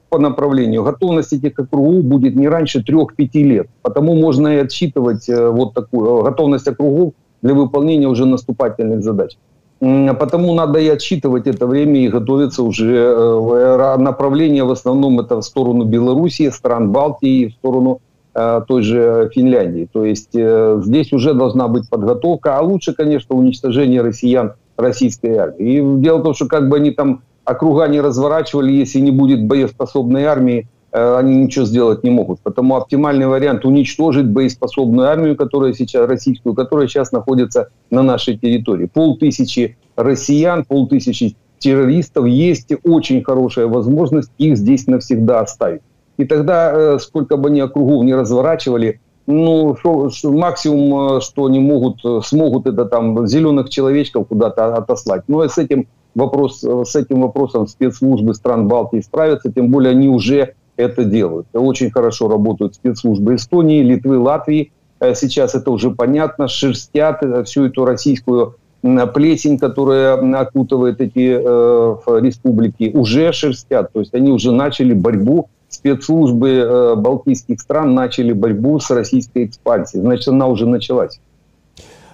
по 0.09 0.19
направлению, 0.19 0.83
готовность 0.85 1.33
этих 1.33 1.59
округов 1.59 2.05
будет 2.05 2.37
не 2.37 2.49
раньше 2.49 2.81
3-5 2.81 3.29
лет. 3.43 3.69
Потому 3.83 4.15
можно 4.15 4.49
и 4.49 4.59
отсчитывать 4.59 5.29
э, 5.29 5.49
вот 5.49 5.75
такую 5.75 6.23
готовность 6.23 6.69
округов 6.69 7.15
для 7.43 7.55
выполнения 7.55 8.09
уже 8.09 8.27
наступательных 8.27 9.03
задач. 9.03 9.37
Потому 9.81 10.55
надо 10.55 10.79
и 10.79 10.89
отсчитывать 10.89 11.47
это 11.47 11.67
время 11.67 12.05
и 12.05 12.09
готовиться 12.09 12.63
уже 12.63 12.97
э, 12.97 13.97
направление 13.97 14.65
в 14.65 14.71
основном 14.71 15.21
это 15.21 15.37
в 15.37 15.43
сторону 15.43 15.85
Белоруссии, 15.85 16.51
стран 16.51 16.93
Балтии, 16.93 17.47
в 17.49 17.53
сторону 17.55 18.01
э, 18.35 18.61
той 18.69 18.83
же 18.83 19.31
Финляндии. 19.35 19.89
То 19.91 20.05
есть 20.05 20.35
э, 20.35 20.83
здесь 20.85 21.15
уже 21.15 21.33
должна 21.33 21.69
быть 21.69 21.89
подготовка, 21.89 22.59
а 22.59 22.61
лучше, 22.61 22.93
конечно, 22.93 23.35
уничтожение 23.35 24.03
россиян 24.03 24.53
российской 24.77 25.35
армии. 25.37 25.79
И 25.79 26.01
дело 26.03 26.19
в 26.19 26.25
том, 26.25 26.35
что 26.35 26.47
как 26.47 26.69
бы 26.69 26.77
они 26.77 26.91
там 26.91 27.23
округа 27.47 27.87
не 27.89 28.03
разворачивали, 28.03 28.73
если 28.73 29.01
не 29.01 29.11
будет 29.11 29.47
боеспособной 29.47 30.25
армии, 30.25 30.69
они 30.93 31.37
ничего 31.37 31.65
сделать 31.65 32.03
не 32.03 32.11
могут. 32.11 32.41
Потому 32.41 32.77
оптимальный 32.77 33.27
вариант 33.27 33.65
уничтожить 33.65 34.27
боеспособную 34.27 35.09
армию, 35.09 35.37
которая 35.37 35.73
сейчас 35.73 36.09
российскую, 36.09 36.55
которая 36.55 36.89
сейчас 36.89 37.13
находится 37.13 37.69
на 37.91 38.03
нашей 38.03 38.37
территории. 38.37 38.87
Полтысячи 38.87 39.77
россиян, 39.97 40.65
полтысячи 40.65 41.37
террористов 41.59 42.27
есть 42.27 42.73
очень 42.85 43.23
хорошая 43.23 43.67
возможность 43.67 44.31
их 44.39 44.57
здесь 44.57 44.87
навсегда 44.87 45.41
оставить. 45.41 45.83
И 46.17 46.25
тогда, 46.25 46.73
э, 46.73 46.99
сколько 46.99 47.37
бы 47.37 47.49
они 47.49 47.61
округов 47.61 48.05
не 48.05 48.15
разворачивали, 48.15 49.01
ну, 49.27 49.77
шо, 49.81 50.11
шо, 50.11 50.33
максимум, 50.33 51.19
э, 51.19 51.21
что 51.21 51.47
они 51.47 51.61
могут, 51.61 52.01
смогут, 52.25 52.67
это 52.67 52.85
там 52.87 53.27
зеленых 53.27 53.71
человечков 53.71 54.29
куда-то 54.29 54.75
отослать. 54.75 55.23
Но 55.29 55.47
с 55.47 55.57
этим, 55.57 55.87
вопрос, 56.15 56.63
с 56.63 56.97
этим 56.97 57.21
вопросом 57.21 57.67
спецслужбы 57.67 58.35
стран 58.35 58.67
Балтии 58.67 59.01
справятся, 59.01 59.53
тем 59.53 59.71
более 59.71 59.93
они 59.93 60.09
уже 60.09 60.55
это 60.81 61.05
делают. 61.05 61.47
Очень 61.53 61.91
хорошо 61.91 62.29
работают 62.29 62.75
спецслужбы 62.75 63.37
Эстонии, 63.37 63.83
Литвы, 63.83 64.19
Латвии. 64.19 64.73
Э, 65.01 65.15
сейчас 65.15 65.55
это 65.55 65.71
уже 65.71 65.91
понятно, 65.91 66.49
шерстят 66.49 67.23
э, 67.23 67.45
всю 67.45 67.67
эту 67.67 67.85
российскую 67.85 68.57
плесень, 68.83 69.59
которая 69.59 70.17
окутывает 70.41 71.01
эти 71.01 71.39
э, 71.39 71.97
республики, 72.21 72.91
уже 72.95 73.33
шерстят. 73.33 73.93
То 73.93 74.01
есть 74.01 74.15
они 74.15 74.33
уже 74.33 74.53
начали 74.53 74.95
борьбу, 74.95 75.51
спецслужбы 75.69 76.49
э, 76.49 76.95
балтийских 76.97 77.61
стран 77.61 77.95
начали 77.95 78.33
борьбу 78.33 78.79
с 78.81 78.91
российской 78.91 79.47
экспансией. 79.47 80.03
Значит, 80.03 80.29
она 80.29 80.47
уже 80.49 80.67
началась. 80.67 81.21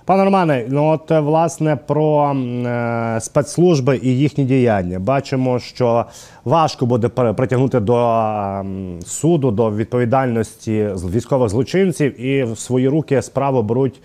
Пане 0.07 0.25
Романе, 0.25 0.65
ну 0.69 0.85
от 0.93 1.11
власне 1.11 1.77
про 1.77 2.33
е, 2.33 3.19
спецслужби 3.21 4.01
і 4.03 4.19
їхні 4.19 4.45
діяння 4.45 4.99
бачимо, 4.99 5.59
що 5.59 6.05
важко 6.45 6.87
буде 6.87 7.09
притягнути 7.09 7.81
до 7.81 7.97
е, 7.97 8.65
суду, 9.07 9.51
до 9.51 9.71
відповідальності 9.71 10.89
військових 10.95 11.49
злочинців, 11.49 12.21
і 12.21 12.45
в 12.45 12.59
свої 12.59 12.89
руки 12.89 13.23
справу 13.23 13.63
беруть 13.63 14.03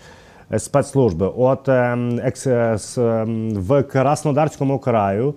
спецслужби. 0.58 1.30
От 1.36 1.68
е, 1.68 1.98
екс, 2.22 2.46
е, 2.46 2.78
в 3.54 3.82
Краснодарському 3.82 4.78
краю. 4.78 5.34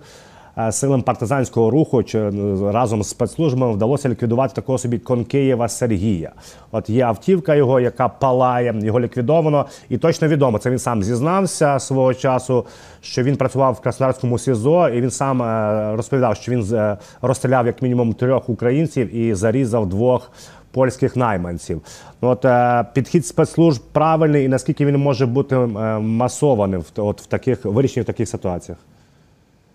Е, 0.58 0.72
силам 0.72 1.02
партизанського 1.02 1.70
руху 1.70 2.02
чи 2.02 2.18
е, 2.18 2.32
разом 2.72 3.02
з 3.02 3.08
спецслужбами 3.08 3.72
вдалося 3.72 4.08
ліквідувати 4.08 4.54
такого 4.54 4.78
собі 4.78 4.98
Конкеєва 4.98 5.68
Сергія. 5.68 6.32
От 6.72 6.90
є 6.90 7.04
автівка 7.04 7.54
його, 7.54 7.80
яка 7.80 8.08
палає, 8.08 8.74
його 8.82 9.00
ліквідовано, 9.00 9.66
і 9.88 9.98
точно 9.98 10.28
відомо. 10.28 10.58
Це 10.58 10.70
він 10.70 10.78
сам 10.78 11.02
зізнався 11.02 11.78
свого 11.78 12.14
часу, 12.14 12.66
що 13.00 13.22
він 13.22 13.36
працював 13.36 13.74
в 13.74 13.80
Краснодарському 13.80 14.38
СІЗО, 14.38 14.88
і 14.88 15.00
він 15.00 15.10
сам 15.10 15.42
е, 15.42 15.96
розповідав, 15.96 16.36
що 16.36 16.52
він 16.52 16.96
розстріляв 17.22 17.66
як 17.66 17.82
мінімум 17.82 18.12
трьох 18.12 18.48
українців 18.48 19.16
і 19.16 19.34
зарізав 19.34 19.88
двох. 19.88 20.32
Польських 20.70 21.16
найманців, 21.16 21.82
от 22.20 22.46
підхід 22.92 23.26
спецслужб 23.26 23.82
правильний, 23.92 24.44
і 24.44 24.48
наскільки 24.48 24.86
він 24.86 24.96
може 24.96 25.26
бути 25.26 25.56
масованим 25.56 26.80
в 26.80 27.02
от 27.02 27.22
в 27.22 27.26
таких 27.26 27.64
вирішенні 27.64 28.02
в 28.02 28.06
таких 28.06 28.28
ситуаціях. 28.28 28.78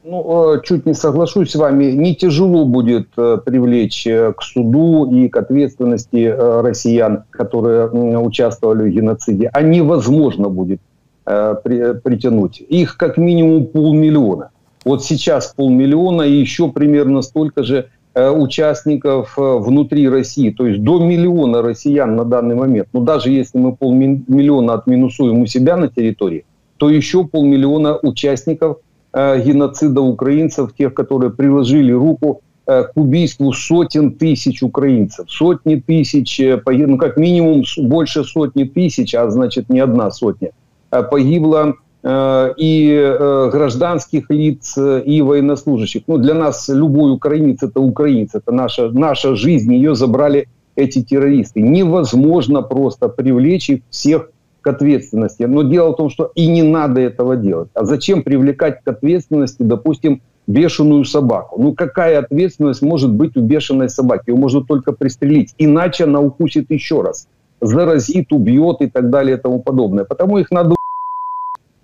Ну, 0.04 0.56
э, 0.56 0.62
чуть 0.64 0.88
не 0.88 0.96
соглашусь 0.96 1.52
с 1.52 1.56
вами, 1.56 1.92
не 1.92 2.16
тяжело 2.16 2.66
будет 2.66 3.10
э, 3.18 3.38
привлечь 3.46 4.08
э, 4.08 4.34
к 4.34 4.42
суду 4.42 5.12
и 5.12 5.30
к 5.30 5.38
ответственности 5.38 6.34
россиян, 6.38 7.24
которые 7.30 7.88
участвовали 8.18 8.90
в 8.90 8.94
геноциде, 8.94 9.50
а 9.54 9.62
невозможно 9.62 10.50
будет 10.50 10.82
притянуть. 11.24 12.62
Их 12.68 12.98
как 12.98 13.18
минимум 13.18 13.68
полмиллиона. 13.68 14.50
Вот 14.84 15.04
сейчас 15.04 15.54
полмиллиона 15.56 16.24
и 16.24 16.34
еще 16.34 16.72
примерно 16.72 17.22
столько 17.22 17.64
же 17.64 17.90
участников 18.16 19.36
внутри 19.38 20.10
России, 20.10 20.50
то 20.50 20.66
есть 20.66 20.84
до 20.84 21.00
миллиона 21.00 21.62
россиян 21.62 22.16
на 22.16 22.26
данный 22.26 22.56
момент. 22.56 22.88
Но 22.92 23.02
даже 23.02 23.30
если 23.30 23.60
мы 23.60 23.76
полмиллиона 23.76 24.74
отминусуем 24.74 25.42
у 25.42 25.46
себя 25.46 25.78
на 25.78 25.90
территории, 25.90 26.44
то 26.78 26.90
еще 26.90 27.24
полмиллиона 27.24 28.00
участников 28.02 28.80
геноцида 29.14 30.02
украинцев, 30.02 30.74
тех, 30.74 30.94
которые 30.94 31.32
приложили 31.32 31.92
руку 31.92 32.42
к 32.66 32.92
убийству 32.96 33.52
сотен 33.52 34.14
тысяч 34.14 34.64
украинцев. 34.64 35.30
Сотни 35.30 35.76
тысяч, 35.76 36.40
ну 36.66 36.98
как 36.98 37.18
минимум 37.18 37.64
больше 37.78 38.24
сотни 38.24 38.64
тысяч, 38.64 39.14
а 39.14 39.30
значит 39.30 39.70
не 39.70 39.80
одна 39.80 40.12
сотня, 40.12 40.52
погибло 40.90 41.76
Э, 42.04 42.54
и 42.58 42.92
э, 42.94 43.50
гражданских 43.52 44.30
лиц, 44.32 44.76
и 44.78 45.22
военнослужащих. 45.22 46.04
Ну, 46.08 46.18
для 46.18 46.34
нас 46.34 46.68
любой 46.68 47.12
украинец– 47.12 47.60
это 47.62 47.80
украинец, 47.80 48.34
это 48.34 48.52
наша, 48.52 48.90
наша 48.90 49.36
жизнь, 49.36 49.72
ее 49.72 49.94
забрали 49.94 50.48
эти 50.76 51.04
террористы. 51.04 51.62
Невозможно 51.62 52.64
просто 52.64 53.08
привлечь 53.08 53.70
их 53.70 53.82
всех 53.92 54.32
к 54.62 54.68
ответственности. 54.68 55.44
Но 55.44 55.64
дело 55.64 55.92
в 55.92 55.98
том, 55.98 56.10
что 56.10 56.32
и 56.36 56.48
не 56.48 56.64
надо 56.64 57.02
этого 57.02 57.36
делать. 57.36 57.70
А 57.74 57.86
зачем 57.86 58.24
привлекать 58.24 58.84
к 58.84 58.88
ответственности, 58.88 59.64
допустим, 59.64 60.22
бешеную 60.48 61.06
собаку? 61.06 61.62
Ну, 61.62 61.74
какая 61.74 62.20
ответственность 62.20 62.82
может 62.82 63.12
быть 63.12 63.36
у 63.38 63.42
бешеной 63.42 63.90
собаки? 63.90 64.30
Ее 64.30 64.36
можно 64.36 64.62
только 64.62 64.92
пристрелить. 64.92 65.54
Иначе 65.58 66.06
она 66.06 66.20
укусит 66.20 66.70
еще 66.70 67.02
раз. 67.02 67.28
Заразит, 67.60 68.32
убьет 68.32 68.82
и 68.82 68.88
так 68.88 69.10
далее 69.10 69.38
и 69.38 69.40
тому 69.40 69.62
подобное. 69.62 70.06
Потому 70.06 70.38
их 70.38 70.52
надо 70.52 70.76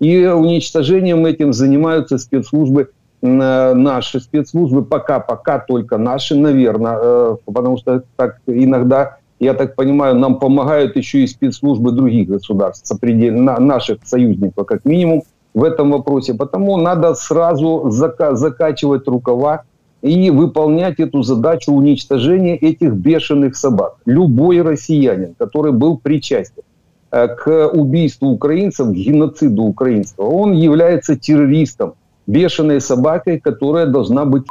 и 0.00 0.26
уничтожением 0.26 1.26
этим 1.26 1.52
занимаются 1.52 2.18
спецслужбы, 2.18 2.90
наши 3.20 4.20
спецслужбы, 4.20 4.84
пока-пока 4.84 5.58
только 5.58 5.98
наши, 5.98 6.36
наверное, 6.36 6.98
э, 7.00 7.36
потому 7.44 7.76
что 7.76 8.04
так 8.14 8.38
иногда, 8.46 9.18
я 9.40 9.54
так 9.54 9.76
понимаю, 9.76 10.14
нам 10.16 10.38
помогают 10.38 10.96
еще 10.96 11.20
и 11.20 11.26
спецслужбы 11.26 11.92
других 11.92 12.28
государств, 12.28 12.92
наших 13.02 13.98
союзников, 14.04 14.66
как 14.66 14.84
минимум, 14.84 15.22
в 15.54 15.64
этом 15.64 15.90
вопросе. 15.90 16.34
Потому 16.34 16.76
надо 16.76 17.14
сразу 17.14 17.90
зака 17.90 18.34
закачивать 18.34 19.08
рукава 19.08 19.62
и 20.02 20.30
выполнять 20.30 21.00
эту 21.00 21.22
задачу 21.22 21.72
уничтожения 21.72 22.56
этих 22.56 22.92
бешеных 22.92 23.56
собак. 23.56 23.96
Любой 24.06 24.62
россиянин, 24.62 25.34
который 25.38 25.72
был 25.72 25.98
причастен 25.98 26.62
Э, 27.10 27.26
к 27.28 27.68
убийству 27.68 28.28
украинцев, 28.28 28.88
к 28.88 28.92
геноциду 28.92 29.62
украинства. 29.62 30.24
Он 30.24 30.52
является 30.52 31.16
террористом, 31.16 31.94
бешеной 32.26 32.80
собакой, 32.80 33.40
которая 33.40 33.86
должна 33.86 34.24
быть... 34.26 34.44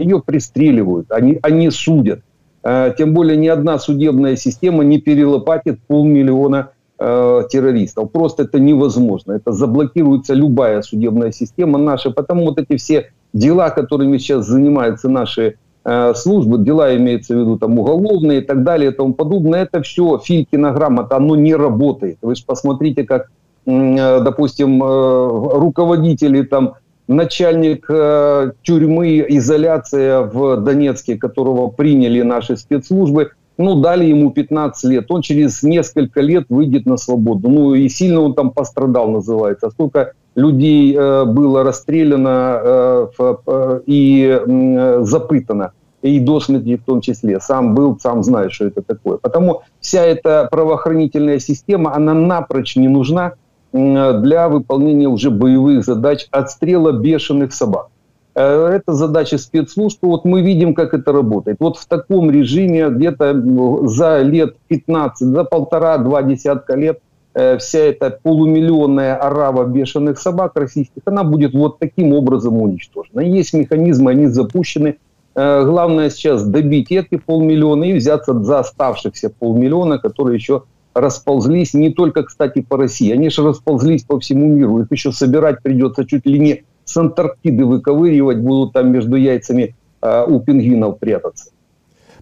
Ее 0.00 0.20
пристреливают, 0.20 1.12
они, 1.12 1.38
они 1.42 1.70
судят. 1.70 2.22
Э, 2.64 2.92
тем 2.96 3.14
более 3.14 3.36
ни 3.36 3.48
одна 3.48 3.78
судебная 3.78 4.36
система 4.36 4.84
не 4.84 4.98
перелопатит 4.98 5.80
полмиллиона 5.86 6.70
э, 6.98 7.42
террористов. 7.50 8.10
Просто 8.10 8.44
это 8.44 8.58
невозможно. 8.58 9.32
Это 9.32 9.52
заблокируется 9.52 10.34
любая 10.34 10.82
судебная 10.82 11.32
система 11.32 11.78
наша. 11.78 12.10
Потому 12.10 12.46
вот 12.46 12.58
эти 12.58 12.76
все 12.76 13.10
дела, 13.32 13.70
которыми 13.70 14.18
сейчас 14.18 14.46
занимаются 14.46 15.08
наши 15.08 15.56
Э, 15.86 16.14
службы, 16.14 16.58
дела 16.58 16.96
имеется 16.96 17.34
в 17.34 17.38
виду 17.38 17.58
там 17.58 17.78
уголовные 17.78 18.38
и 18.38 18.40
так 18.40 18.62
далее 18.64 18.90
и 18.90 18.94
тому 18.94 19.12
подобное, 19.12 19.64
это 19.64 19.82
все 19.82 20.18
Филькина 20.18 20.72
грамота, 20.72 21.16
оно 21.16 21.36
не 21.36 21.54
работает. 21.54 22.16
Вы 22.22 22.36
же 22.36 22.44
посмотрите, 22.46 23.04
как, 23.04 23.30
допустим, 23.66 24.82
руководители 24.82 26.42
там, 26.42 26.76
начальник 27.06 27.86
тюрьмы, 28.62 29.24
изоляция 29.28 30.22
в 30.22 30.56
Донецке, 30.56 31.16
которого 31.16 31.68
приняли 31.68 32.22
наши 32.22 32.56
спецслужбы, 32.56 33.30
ну, 33.56 33.80
дали 33.80 34.06
ему 34.06 34.30
15 34.30 34.90
лет, 34.90 35.10
он 35.10 35.22
через 35.22 35.62
несколько 35.62 36.20
лет 36.20 36.46
выйдет 36.48 36.86
на 36.86 36.96
свободу. 36.96 37.48
Ну, 37.48 37.74
и 37.74 37.88
сильно 37.88 38.20
он 38.20 38.34
там 38.34 38.50
пострадал, 38.50 39.10
называется. 39.10 39.70
Сколько 39.70 40.12
людей 40.34 40.94
э, 40.96 41.24
было 41.24 41.62
расстреляно 41.62 42.60
э, 42.62 43.08
э, 43.46 43.80
и 43.86 44.40
э, 44.46 44.98
запытано, 45.02 45.72
и 46.02 46.18
до 46.18 46.40
смерти 46.40 46.76
в 46.76 46.84
том 46.84 47.00
числе. 47.00 47.38
Сам 47.40 47.74
был, 47.74 47.98
сам 48.00 48.24
знает, 48.24 48.52
что 48.52 48.66
это 48.66 48.82
такое. 48.82 49.18
Потому 49.18 49.62
вся 49.80 50.04
эта 50.04 50.48
правоохранительная 50.50 51.38
система, 51.38 51.94
она 51.94 52.14
напрочь 52.14 52.74
не 52.74 52.88
нужна 52.88 53.28
э, 53.28 53.34
для 53.74 54.48
выполнения 54.48 55.08
уже 55.08 55.30
боевых 55.30 55.84
задач 55.84 56.28
отстрела 56.30 56.92
бешеных 56.92 57.52
собак. 57.52 57.88
Э, 58.34 58.66
это 58.66 58.94
задача 58.94 59.38
спецслужб. 59.38 59.98
Вот 60.02 60.24
мы 60.24 60.42
видим, 60.42 60.74
как 60.74 60.94
это 60.94 61.12
работает. 61.12 61.56
Вот 61.60 61.76
в 61.76 61.86
таком 61.86 62.30
режиме 62.30 62.88
где-то 62.88 63.88
за 63.88 64.22
лет 64.22 64.56
15, 64.68 65.28
за 65.28 65.44
полтора-два 65.44 66.22
десятка 66.22 66.74
лет 66.74 67.00
э, 67.34 67.58
вся 67.58 67.78
эта 67.80 68.18
полумиллионная 68.22 69.16
орава 69.16 69.64
бешеных 69.64 70.18
собак 70.18 70.52
российских, 70.56 71.02
она 71.04 71.24
будет 71.24 71.52
вот 71.54 71.78
таким 71.78 72.12
образом 72.12 72.60
уничтожена. 72.60 73.20
Есть 73.20 73.54
механизмы, 73.54 74.10
они 74.10 74.26
запущены. 74.26 74.96
Э, 75.36 75.64
главное 75.64 76.10
сейчас 76.10 76.44
добить 76.44 76.90
эти 76.90 77.16
полмиллиона 77.16 77.84
и 77.84 77.92
взяться 77.92 78.34
за 78.34 78.60
оставшихся 78.60 79.30
полмиллиона, 79.30 79.98
которые 79.98 80.36
еще 80.36 80.62
расползлись 80.93 81.73
не 81.73 81.93
только, 81.93 82.23
кстати, 82.23 82.61
по 82.61 82.77
России, 82.77 83.11
они 83.11 83.29
же 83.29 83.43
расползлись 83.43 84.03
по 84.03 84.19
всему 84.19 84.47
миру. 84.47 84.79
Их 84.79 84.91
еще 84.91 85.11
собирать 85.11 85.61
придется 85.61 86.05
чуть 86.05 86.25
ли 86.25 86.39
не 86.39 86.63
с 86.85 86.97
Антарктиды 86.97 87.65
выковыривать, 87.65 88.39
будут 88.39 88.73
там 88.73 88.91
между 88.91 89.15
яйцами 89.15 89.75
э, 90.01 90.25
у 90.25 90.39
пінгвінів 90.39 90.97
прятаться. 90.99 91.51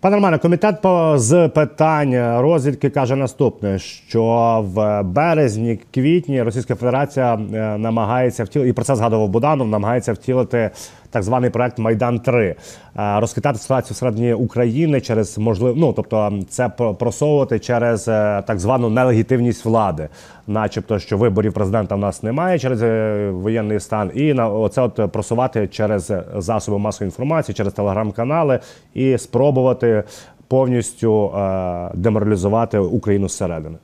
Пане 0.02 0.16
Романе, 0.16 0.38
комітет 0.38 0.76
з 1.16 1.48
питань 1.48 2.40
розвідки 2.42 2.90
каже 2.90 3.16
наступне: 3.16 3.80
що 3.80 4.66
в 4.74 5.04
березні, 5.04 5.80
квітні 5.94 6.42
Російська 6.42 6.76
Федерація 6.76 7.34
е, 7.34 7.78
намагається 7.78 8.44
втілити, 8.44 8.70
і 8.70 8.74
про 8.74 8.86
це 8.86 8.96
згадував 8.96 9.30
Буданов, 9.30 9.68
намагається 9.68 10.14
втілити 10.14 10.72
так 11.13 11.23
званий 11.23 11.51
проект 11.51 11.79
Майдан 11.79 12.19
3 12.19 12.47
е, 12.47 12.57
розхитати 12.97 13.59
ситуацію 13.59 13.95
всередині 13.95 14.33
України 14.33 15.01
через 15.01 15.39
можливо, 15.39 15.75
ну 15.79 15.93
тобто 15.93 16.33
це 16.49 16.69
просовувати 16.99 17.59
через 17.59 18.09
е, 18.09 18.43
так 18.47 18.59
звану 18.59 18.91
нелегітимність 18.91 19.65
влади, 19.65 20.09
начебто, 20.47 20.99
що 20.99 21.19
виборів 21.19 21.53
президента 21.53 21.95
в 21.95 21.99
нас 21.99 22.23
немає 22.23 22.59
через 22.59 22.83
е, 22.83 23.31
воєнний 23.31 23.81
стан, 23.81 24.11
і 24.15 24.35
на 24.35 24.49
оце 24.49 24.83
от 24.83 25.13
просувати 25.13 25.69
через 25.69 26.13
засоби 26.37 26.79
масової 26.79 27.09
інформації, 27.09 27.55
через 27.55 27.73
телеграм-канали 27.73 28.61
і 28.95 29.19
спробувати 29.19 30.05
повністю 30.49 31.33
деморалізувати 31.95 32.79
Україну 32.79 33.29
зсередини. 33.29 33.77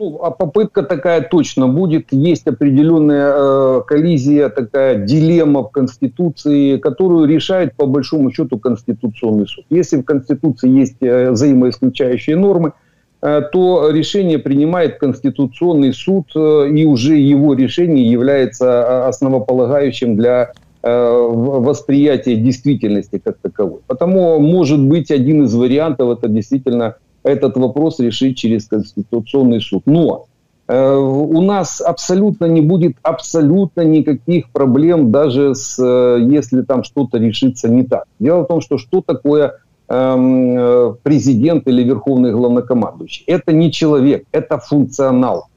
Ну, 0.00 0.20
а 0.22 0.30
попытка 0.30 0.84
такая 0.84 1.22
точно 1.22 1.66
будет. 1.66 2.12
Есть 2.12 2.46
определенная 2.46 3.32
э, 3.34 3.80
коллизия, 3.84 4.48
такая 4.48 4.94
дилемма 5.04 5.64
в 5.64 5.72
Конституции, 5.72 6.76
которую 6.76 7.26
решает 7.26 7.74
по 7.74 7.84
большому 7.86 8.30
счету 8.30 8.60
Конституционный 8.60 9.48
суд. 9.48 9.64
Если 9.70 9.96
в 9.96 10.04
Конституции 10.04 10.70
есть 10.70 10.98
э, 11.00 11.32
взаимоисключающие 11.32 12.36
нормы, 12.36 12.74
э, 13.22 13.42
то 13.50 13.90
решение 13.90 14.38
принимает 14.38 14.98
Конституционный 14.98 15.92
суд, 15.92 16.30
э, 16.36 16.68
и 16.68 16.84
уже 16.84 17.16
его 17.16 17.54
решение 17.54 18.08
является 18.08 18.66
э, 18.66 19.08
основополагающим 19.08 20.16
для 20.16 20.52
э, 20.84 21.28
восприятия 21.28 22.36
действительности 22.36 23.20
как 23.24 23.38
таковой. 23.38 23.80
Потому, 23.88 24.38
может 24.38 24.80
быть, 24.80 25.10
один 25.10 25.42
из 25.42 25.52
вариантов 25.56 26.18
это 26.18 26.28
действительно 26.28 26.94
этот 27.22 27.56
вопрос 27.56 27.98
решить 28.00 28.36
через 28.36 28.66
Конституционный 28.66 29.60
суд. 29.60 29.82
Но 29.86 30.26
э, 30.66 30.94
у 30.94 31.40
нас 31.42 31.80
абсолютно 31.80 32.46
не 32.46 32.60
будет 32.60 32.96
абсолютно 33.02 33.82
никаких 33.82 34.50
проблем, 34.50 35.10
даже 35.10 35.54
с, 35.54 35.78
э, 35.78 36.18
если 36.22 36.62
там 36.62 36.84
что-то 36.84 37.18
решится 37.18 37.68
не 37.68 37.84
так. 37.84 38.04
Дело 38.18 38.42
в 38.42 38.46
том, 38.46 38.60
что 38.60 38.78
что 38.78 39.02
такое 39.02 39.54
эм, 39.88 40.58
э, 40.58 40.94
президент 41.02 41.66
или 41.66 41.82
верховный 41.82 42.32
главнокомандующий? 42.32 43.24
Это 43.26 43.52
не 43.52 43.72
человек, 43.72 44.24
это 44.32 44.58
функционал. 44.58 45.48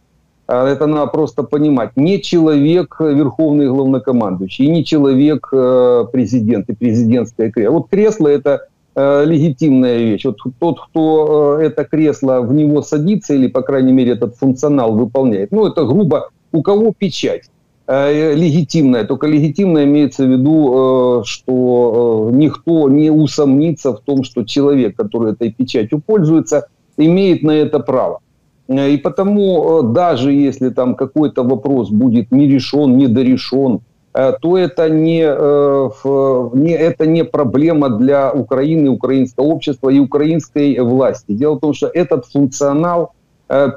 А 0.51 0.67
это 0.67 0.85
надо 0.85 1.07
просто 1.07 1.43
понимать. 1.43 1.95
Не 1.95 2.21
человек 2.21 2.97
верховный 2.99 3.67
главнокомандующий, 3.67 4.65
и 4.65 4.69
не 4.69 4.83
человек 4.83 5.47
э, 5.53 6.05
президент 6.11 6.69
и 6.69 6.73
президентское 6.73 7.51
кресло. 7.51 7.71
Вот 7.71 7.89
кресло 7.89 8.27
это 8.27 8.67
Э, 8.93 9.23
легитимная 9.25 9.99
вещь. 9.99 10.25
Вот 10.25 10.39
тот, 10.59 10.81
кто 10.81 11.59
э, 11.59 11.67
это 11.67 11.85
кресло 11.85 12.41
в 12.41 12.53
него 12.53 12.81
садится 12.81 13.33
или, 13.33 13.47
по 13.47 13.61
крайней 13.61 13.93
мере, 13.93 14.11
этот 14.11 14.35
функционал 14.35 14.93
выполняет, 14.93 15.53
ну, 15.53 15.65
это 15.65 15.85
грубо, 15.85 16.29
у 16.51 16.61
кого 16.61 16.93
печать 16.97 17.43
э, 17.87 18.33
легитимная, 18.35 19.05
только 19.05 19.27
легитимная 19.27 19.85
имеется 19.85 20.25
в 20.25 20.29
виду, 20.29 21.23
что 21.25 22.31
никто 22.33 22.89
не 22.89 23.09
усомнится 23.09 23.93
в 23.93 24.01
том, 24.01 24.25
что 24.25 24.43
человек, 24.43 24.97
который 24.97 25.31
этой 25.31 25.53
печатью 25.53 26.01
пользуется, 26.05 26.67
имеет 26.97 27.43
на 27.43 27.51
это 27.51 27.79
право. 27.79 28.19
И 28.67 28.99
потому 29.01 29.83
даже 29.83 30.33
если 30.33 30.69
там 30.69 30.95
какой-то 30.95 31.43
вопрос 31.43 31.89
будет 31.89 32.31
не 32.31 32.45
решен, 32.45 32.97
не 32.97 33.07
дорешен, 33.07 33.79
то 34.13 34.57
это 34.57 34.89
не, 34.89 35.21
не, 35.21 36.73
это 36.73 37.05
не 37.05 37.23
проблема 37.23 37.89
для 37.89 38.31
Украины, 38.31 38.89
украинского 38.89 39.45
общества 39.45 39.89
и 39.89 39.99
украинской 39.99 40.79
власти. 40.79 41.31
Дело 41.31 41.55
в 41.55 41.59
том, 41.59 41.73
что 41.73 41.87
этот 41.87 42.25
функционал, 42.25 43.13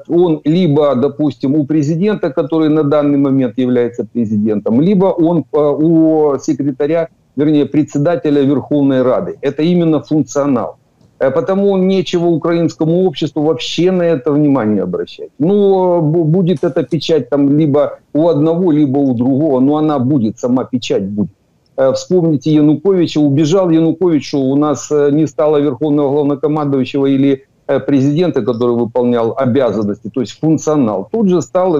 он 0.09 0.41
либо, 0.45 0.95
допустим, 0.95 1.55
у 1.55 1.65
президента, 1.67 2.31
который 2.31 2.69
на 2.69 2.83
данный 2.83 3.19
момент 3.19 3.59
является 3.59 4.05
президентом, 4.05 4.81
либо 4.81 5.07
он 5.07 5.45
у 5.53 6.37
секретаря, 6.41 7.09
вернее, 7.37 7.67
председателя 7.67 8.43
Верховной 8.43 9.03
Рады. 9.03 9.37
Это 9.41 9.63
именно 9.63 10.01
функционал. 10.01 10.79
Э, 11.19 11.31
потому 11.31 11.77
нечего 11.77 12.27
украинскому 12.27 13.05
обществу 13.05 13.43
вообще 13.43 13.91
на 13.91 14.03
это 14.03 14.33
внимание 14.33 14.83
обращать. 14.83 15.31
Ну, 15.39 16.01
будет 16.03 16.65
эта 16.65 16.83
печать 16.83 17.31
там 17.31 17.57
либо 17.57 17.99
у 18.13 18.29
одного, 18.29 18.73
либо 18.73 18.99
у 18.99 19.15
другого, 19.15 19.61
но 19.61 19.77
она 19.77 19.99
будет, 19.99 20.39
сама 20.39 20.65
печать 20.65 21.05
будет. 21.05 21.31
Э, 21.77 21.93
вспомните 21.93 22.53
Януковича, 22.53 23.21
убежал 23.21 23.71
Янукович, 23.71 24.29
что 24.29 24.39
у 24.39 24.57
нас 24.57 24.91
э, 24.91 25.11
не 25.13 25.27
стало 25.27 25.59
верховного 25.59 26.11
главнокомандующего 26.11 27.07
или 27.07 27.45
президента, 27.87 28.43
который 28.43 28.77
выполнял 28.77 29.35
обязанности, 29.39 30.11
то 30.13 30.21
есть 30.21 30.39
функционал. 30.39 31.09
Тут 31.11 31.31
же 31.31 31.41
стал 31.41 31.73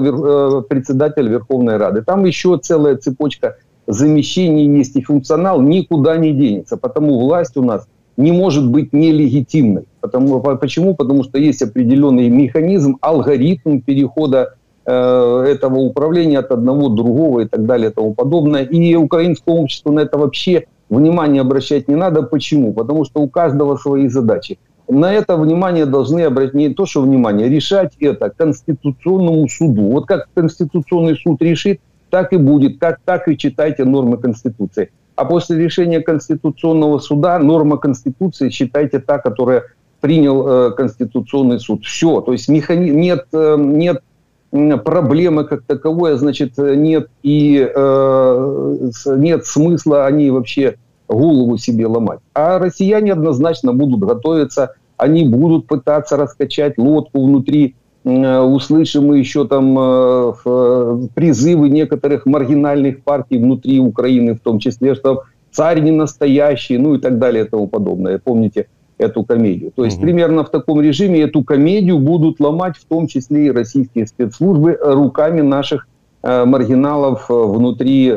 председатель 0.63 1.29
Верховной 1.29 1.77
Рады. 1.77 2.01
Там 2.01 2.25
еще 2.25 2.57
целая 2.57 2.97
цепочка 2.97 3.57
замещений 3.87 4.79
есть 4.79 4.97
и 4.97 5.03
функционал 5.03 5.61
никуда 5.61 6.17
не 6.17 6.33
денется. 6.33 6.79
Потому 6.79 7.21
власть 7.21 7.59
у 7.59 7.63
нас 7.63 7.87
не 8.17 8.33
может 8.33 8.69
быть 8.71 8.93
нелегитимной. 8.93 9.85
Потому, 10.01 10.41
почему? 10.41 10.95
Потому 10.95 11.25
что 11.25 11.39
есть 11.39 11.63
определенный 11.63 12.29
механизм, 12.29 12.99
алгоритм 13.01 13.81
перехода 13.81 14.55
э, 14.87 15.45
этого 15.49 15.79
управления 15.79 16.39
от 16.39 16.51
одного 16.51 16.89
другого 16.89 17.41
и 17.41 17.49
так 17.49 17.65
далее 17.67 17.91
и 17.91 17.93
тому 17.93 18.15
подобное. 18.15 18.63
И 18.65 18.95
украинскому 18.95 19.63
обществу 19.63 19.93
на 19.93 20.01
это 20.01 20.19
вообще 20.19 20.67
внимание 20.89 21.41
обращать 21.41 21.89
не 21.89 21.97
надо. 21.97 22.23
Почему? 22.23 22.73
Потому 22.73 23.05
что 23.05 23.21
у 23.21 23.29
каждого 23.29 23.77
свои 23.77 24.09
задачи. 24.09 24.59
На 24.89 25.13
это 25.13 25.37
внимание 25.37 25.87
должны 25.87 26.21
обратить 26.21 26.55
не 26.55 26.69
то, 26.69 26.85
что 26.85 27.01
внимание, 27.01 27.49
решать 27.49 27.95
это 28.01 28.29
Конституционному 28.29 29.49
суду. 29.49 29.83
Вот 29.83 30.07
как 30.07 30.29
Конституционный 30.35 31.17
суд 31.17 31.41
решит, 31.41 31.81
так 32.11 32.33
и 32.35 32.37
будет, 32.37 32.79
так, 32.79 33.01
так 33.05 33.27
и 33.29 33.37
читайте 33.37 33.85
нормы 33.85 34.19
Конституции. 34.19 34.91
А 35.17 35.25
после 35.25 35.59
решения 35.59 36.01
Конституционного 36.01 36.99
суда 36.99 37.39
норма 37.39 37.79
Конституции, 37.79 38.51
считайте 38.51 38.99
та, 38.99 39.19
которая 39.19 39.65
принял 40.01 40.47
э, 40.47 40.71
Конституционный 40.73 41.61
суд. 41.61 41.85
Все, 41.85 42.21
то 42.21 42.33
есть 42.33 42.49
механи... 42.49 42.91
нет, 42.91 43.27
э, 43.33 43.57
нет 43.59 44.03
проблемы 44.51 45.45
как 45.45 45.63
таковой, 45.63 46.15
а 46.15 46.17
значит 46.17 46.59
нет 46.59 47.09
и 47.23 47.69
э, 47.75 48.91
нет 49.07 49.47
смысла 49.47 50.07
они 50.07 50.31
вообще 50.31 50.77
голову 51.09 51.59
себе 51.59 51.87
ломать. 51.87 52.21
А 52.35 52.59
россияне 52.59 53.13
однозначно 53.13 53.73
будут 53.73 54.01
готовиться, 54.01 54.75
они 54.97 55.27
будут 55.27 55.67
пытаться 55.67 56.17
раскачать 56.17 56.79
лодку 56.79 57.25
внутри 57.25 57.75
Э, 57.84 57.84
услышим 58.05 59.07
мы 59.07 59.19
еще 59.19 59.47
там 59.47 59.79
э, 59.79 60.33
э, 60.45 60.99
призывы 61.15 61.71
некоторых 61.71 62.27
маргинальных 62.27 63.03
партий 63.03 63.39
внутри 63.39 63.81
Украины, 63.81 64.35
в 64.35 64.41
том 64.41 64.59
числе, 64.59 64.95
что 64.95 65.23
царь 65.51 65.81
не 65.81 65.91
настоящий, 65.91 66.77
ну 66.77 66.95
и 66.95 66.99
так 66.99 67.19
далее 67.19 67.45
и 67.45 67.49
тому 67.49 67.67
подобное. 67.67 68.19
Помните 68.19 68.67
эту 68.99 69.25
комедию. 69.25 69.73
То 69.75 69.85
есть 69.85 69.97
угу. 69.97 70.05
примерно 70.05 70.45
в 70.45 70.51
таком 70.51 70.81
режиме 70.81 71.21
эту 71.23 71.43
комедию 71.43 71.99
будут 71.99 72.41
ломать 72.41 72.77
в 72.77 72.85
том 72.85 73.07
числе 73.07 73.47
и 73.47 73.51
российские 73.51 74.07
спецслужбы 74.07 74.79
руками 74.81 75.41
наших 75.41 75.89
маргиналов 76.23 77.27
внутри 77.29 78.15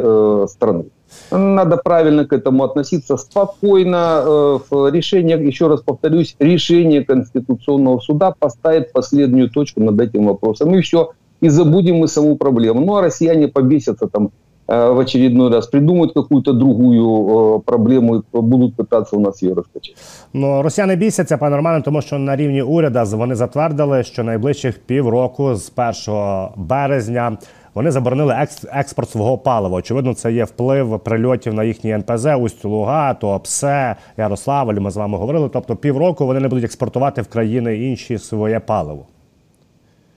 страны. 0.47 0.86
Надо 1.31 1.77
правильно 1.77 2.25
к 2.25 2.33
этому 2.33 2.64
относиться, 2.64 3.16
спокойно. 3.16 4.22
Э, 4.70 4.90
решение, 4.92 5.37
еще 5.46 5.68
раз 5.68 5.81
повторюсь, 5.81 6.37
решение 6.38 7.05
Конституционного 7.05 8.01
суда 8.01 8.35
поставит 8.38 8.92
последнюю 8.92 9.51
точку 9.51 9.81
над 9.81 10.01
этим 10.01 10.27
вопросом. 10.27 10.75
И 10.75 10.81
все, 10.81 11.11
и 11.40 11.48
забудем 11.48 11.96
мы 11.96 12.09
саму 12.09 12.37
проблему. 12.37 12.81
Ну, 12.81 12.96
а 12.96 13.03
россияне 13.03 13.48
побесятся 13.48 14.07
там 14.07 14.31
э, 14.68 14.92
в 14.92 14.98
очередной 14.98 15.51
раз, 15.51 15.66
придумают 15.66 16.12
какую-то 16.12 16.53
другую 16.53 17.07
э, 17.07 17.61
проблему 17.61 18.16
і 18.16 18.22
будуть 18.33 18.77
питатися 18.77 19.16
у 19.16 19.20
нас 19.20 19.42
її 19.42 19.55
розкачати. 19.55 19.98
Ну 20.33 20.62
росіяни 20.62 20.96
бісяться 20.96 21.38
пане 21.38 21.57
Романе, 21.57 21.83
тому 21.83 22.03
що 22.03 22.18
на 22.18 22.37
рівні 22.37 22.62
уряду 22.62 23.16
вони 23.16 23.35
затвердили, 23.35 24.03
що 24.03 24.25
найближчих 24.25 24.79
півроку 24.79 25.55
з 25.55 25.72
1 26.09 26.48
березня 26.57 27.37
вони 27.78 27.92
заборонили 27.92 28.48
експорт 28.74 29.10
свого 29.10 29.38
палива. 29.38 29.78
Очевидно, 29.78 30.13
це 30.13 30.32
є 30.32 30.44
вплив 30.44 31.00
прильотів 31.00 31.54
на 31.54 31.63
їхні 31.63 31.92
НПЗ, 31.92 32.26
Усть-Луга, 32.26 33.13
Туапсе, 33.13 33.96
Ярославль. 34.18 34.80
Ми 34.80 34.92
з 34.92 34.98
вами 34.98 35.18
говорили. 35.18 35.50
Тобто 35.54 35.76
півроку 35.76 36.26
вони 36.26 36.40
не 36.40 36.48
будуть 36.48 36.63
експортувати 36.63 37.22
в 37.22 37.28
країни 37.28 37.78
інші 37.78 38.18
своє 38.18 38.60
паливо. 38.60 39.06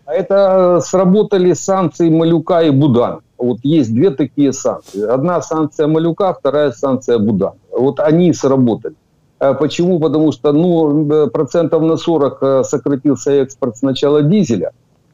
А 0.04 0.12
Это 0.12 0.80
сработали 0.80 1.54
санкции 1.54 2.10
Малюка 2.10 2.62
и 2.62 2.70
Будана. 2.70 3.18
Вот 3.38 3.58
есть 3.64 3.94
две 3.94 4.10
такие 4.10 4.52
санкции. 4.52 5.02
Одна 5.02 5.42
санкция 5.42 5.88
Малюка, 5.88 6.32
вторая 6.32 6.72
санкция 6.72 7.18
Будана. 7.18 7.52
Вот 7.72 8.00
они 8.00 8.34
сработали. 8.34 8.94
Почему? 9.38 10.00
Потому 10.00 10.32
что 10.32 10.52
ну, 10.52 11.28
процентов 11.28 11.82
на 11.82 11.96
40 11.96 12.64
сократился 12.64 13.32
экспорт 13.32 13.76
сначала 13.76 14.22
дизеля, 14.22 14.70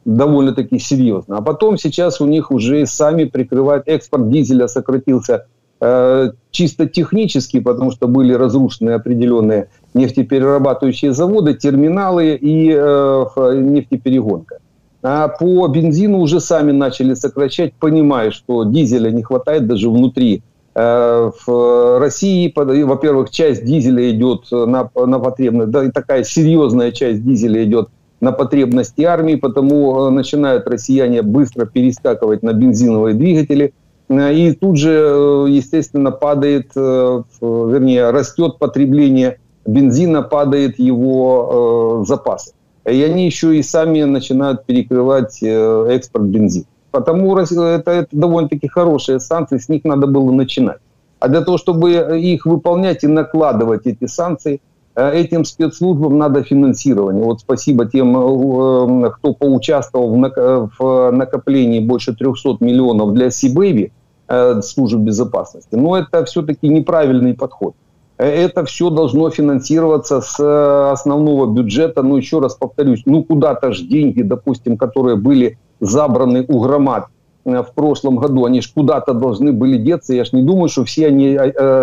довольно-таки 0.07 0.79
серьезно. 0.79 1.37
А 1.37 1.41
потом 1.41 1.77
сейчас 1.77 2.21
у 2.21 2.25
них 2.25 2.49
уже 2.49 2.85
сами 2.85 3.25
прикрывают, 3.25 3.83
экспорт 3.87 4.29
дизеля 4.29 4.67
сократился 4.67 5.47
э, 5.81 6.31
чисто 6.51 6.87
технически, 6.87 7.59
потому 7.59 7.91
что 7.91 8.07
были 8.07 8.33
разрушены 8.33 8.91
определенные 8.91 9.67
нефтеперерабатывающие 9.93 11.11
заводы, 11.11 11.55
терминалы 11.55 12.35
и 12.35 12.71
э, 12.73 13.25
нефтеперегонка. 13.55 14.59
А 15.03 15.27
по 15.27 15.67
бензину 15.67 16.19
уже 16.19 16.39
сами 16.39 16.71
начали 16.71 17.13
сокращать, 17.13 17.73
понимая, 17.73 18.31
что 18.31 18.63
дизеля 18.63 19.11
не 19.11 19.23
хватает 19.23 19.67
даже 19.67 19.89
внутри 19.89 20.41
э, 20.73 21.31
в 21.45 21.99
России, 21.99 22.53
во-первых, 22.55 23.29
часть 23.29 23.65
дизеля 23.65 24.09
идет 24.09 24.49
на, 24.51 24.89
на 24.95 25.19
потребность, 25.19 25.71
да, 25.71 25.83
и 25.83 25.91
такая 25.91 26.23
серьезная 26.23 26.93
часть 26.93 27.25
дизеля 27.25 27.65
идет 27.65 27.89
на 28.19 28.31
потребности 28.31 29.03
армии, 29.03 29.35
потому 29.35 30.07
э, 30.07 30.09
начинают 30.09 30.67
россияне 30.67 31.21
быстро 31.21 31.65
перескакивать 31.65 32.43
на 32.43 32.53
бензиновые 32.53 33.13
двигатели. 33.13 33.73
Э, 34.09 34.33
и 34.33 34.53
тут 34.53 34.77
же, 34.77 34.91
э, 34.91 35.45
естественно, 35.49 36.11
падает, 36.11 36.71
вернее, 36.75 38.09
растет 38.09 38.57
потребление 38.57 39.39
бензина, 39.65 40.21
падает 40.21 40.79
его 40.79 42.03
запасы. 42.07 42.53
И 42.85 43.03
они 43.03 43.25
еще 43.25 43.57
и 43.57 43.63
сами 43.63 44.03
начинают 44.03 44.65
перекрывать 44.65 45.43
экспорт 45.43 46.25
бензина. 46.25 46.65
Потому 46.91 47.37
это, 47.37 47.91
это 47.91 48.07
довольно-таки 48.11 48.69
хорошие 48.69 49.19
санкции, 49.19 49.57
с 49.57 49.67
них 49.67 49.83
надо 49.83 50.07
было 50.07 50.31
начинать. 50.31 50.77
А 51.19 51.27
для 51.27 51.41
того, 51.41 51.57
чтобы 51.57 51.91
их 52.17 52.45
выполнять 52.45 53.03
и 53.03 53.07
накладывать 53.07 53.85
эти 53.85 54.07
санкции, 54.07 54.61
этим 54.97 55.45
спецслужбам 55.45 56.17
надо 56.17 56.43
финансирование. 56.43 57.23
Вот 57.23 57.41
спасибо 57.41 57.85
тем, 57.85 58.17
э, 58.17 59.11
кто 59.11 59.33
поучаствовал 59.33 60.09
в 60.09 61.11
накоплении 61.11 61.79
больше 61.79 62.15
300 62.15 62.57
миллионов 62.61 63.13
для 63.13 63.29
Сибэви, 63.29 63.91
э, 64.27 64.61
служб 64.61 64.97
безопасности. 64.97 65.75
Но 65.75 65.97
это 65.97 66.25
все-таки 66.25 66.67
неправильный 66.67 67.35
подход. 67.35 67.75
Это 68.17 68.65
все 68.65 68.89
должно 68.89 69.29
финансироваться 69.29 70.21
с 70.21 70.91
основного 70.91 71.45
бюджета. 71.45 72.01
Ну, 72.01 72.17
еще 72.17 72.39
раз 72.39 72.55
повторюсь, 72.55 73.03
ну, 73.05 73.23
куда-то 73.23 73.73
же 73.73 73.83
деньги, 73.83 74.23
допустим, 74.23 74.77
которые 74.77 75.17
были 75.17 75.59
забраны 75.79 76.43
у 76.47 76.59
громад 76.59 77.05
в 77.45 77.67
прошлом 77.75 78.17
году, 78.17 78.45
они 78.45 78.61
же 78.61 78.69
куда-то 78.73 79.13
должны 79.13 79.53
были 79.53 79.77
деться. 79.77 80.15
Я 80.15 80.25
же 80.25 80.31
не 80.33 80.41
думаю, 80.41 80.67
что 80.67 80.83
все 80.83 81.07
они, 81.07 81.37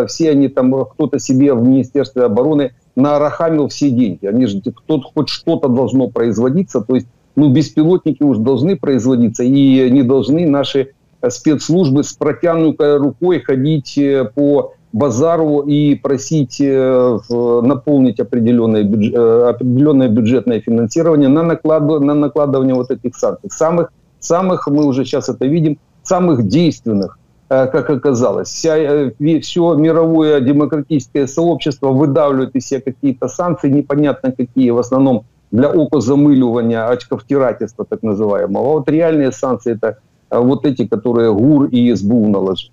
все 0.09 0.31
они 0.31 0.49
там, 0.49 0.85
кто-то 0.85 1.21
себе 1.21 1.55
в 1.55 1.63
Министерстве 1.63 2.25
обороны 2.25 2.73
нарахамил 2.97 3.69
все 3.69 3.91
деньги. 3.91 4.27
Они 4.27 4.47
же 4.47 4.61
кто-то 4.61 5.09
хоть 5.15 5.29
что-то 5.29 5.69
должно 5.69 6.09
производиться, 6.09 6.81
то 6.81 6.95
есть 6.95 7.07
ну, 7.37 7.51
беспилотники 7.51 8.23
уже 8.23 8.41
должны 8.41 8.77
производиться, 8.77 9.43
и 9.43 9.91
не 9.91 10.03
должны 10.03 10.49
наши 10.49 10.91
э, 11.21 11.31
спецслужбы 11.31 12.05
с 12.05 12.13
протянутой 12.13 12.99
рукой 12.99 13.41
ходить 13.41 13.99
э, 13.99 14.31
по 14.35 14.75
базару 14.93 15.61
и 15.61 15.97
просить 15.97 16.61
э, 16.61 17.19
наполнить 17.29 18.21
определенное, 18.21 18.85
бюджет, 18.85 19.17
определенное 19.17 20.09
бюджетное 20.09 20.61
финансирование 20.61 21.29
на, 21.29 21.43
наклад, 21.43 21.83
на 21.83 22.15
накладывание 22.15 22.77
вот 22.77 22.93
этих 22.93 23.17
санкций. 23.17 23.51
Самых, 23.51 23.93
самых, 24.21 24.69
мы 24.69 24.85
уже 24.87 25.05
сейчас 25.05 25.29
это 25.29 25.47
видим, 25.47 25.79
самых 26.05 26.47
действенных 26.47 27.19
как 27.50 27.90
оказалось. 27.90 28.50
Вся, 28.50 28.78
э, 28.78 29.40
все 29.42 29.74
мировое 29.74 30.40
демократическое 30.40 31.28
сообщество 31.28 31.90
выдавливает 31.90 32.56
из 32.56 32.68
себя 32.68 32.82
какие-то 32.82 33.28
санкции, 33.28 33.70
непонятно 33.70 34.32
какие, 34.32 34.70
в 34.72 34.78
основном 34.78 35.24
для 35.52 35.70
окозамыливания, 35.70 36.88
очковтирательства 36.88 37.86
так 37.86 38.04
называемого. 38.04 38.66
А 38.66 38.74
вот 38.74 38.90
реальные 38.90 39.32
санкции 39.32 39.74
это 39.74 39.98
э, 40.30 40.40
вот 40.40 40.66
эти, 40.66 40.86
которые 40.88 41.34
ГУР 41.34 41.70
и 41.72 41.96
СБУ 41.96 42.28
наложили. 42.28 42.72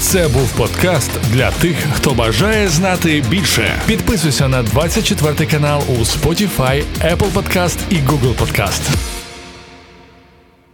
Це 0.00 0.28
був 0.28 0.56
подкаст 0.56 1.10
для 1.32 1.50
тих, 1.50 1.76
хто 1.92 2.10
бажає 2.10 2.68
знати 2.68 3.22
більше. 3.30 3.62
Підписуйся 3.86 4.48
на 4.48 4.62
24 4.62 5.50
канал 5.50 5.80
у 5.88 5.92
Spotify, 5.92 6.82
Apple 7.00 7.32
Podcast 7.34 7.78
і 7.90 7.94
Google 7.94 8.34
Podcast. 8.38 9.14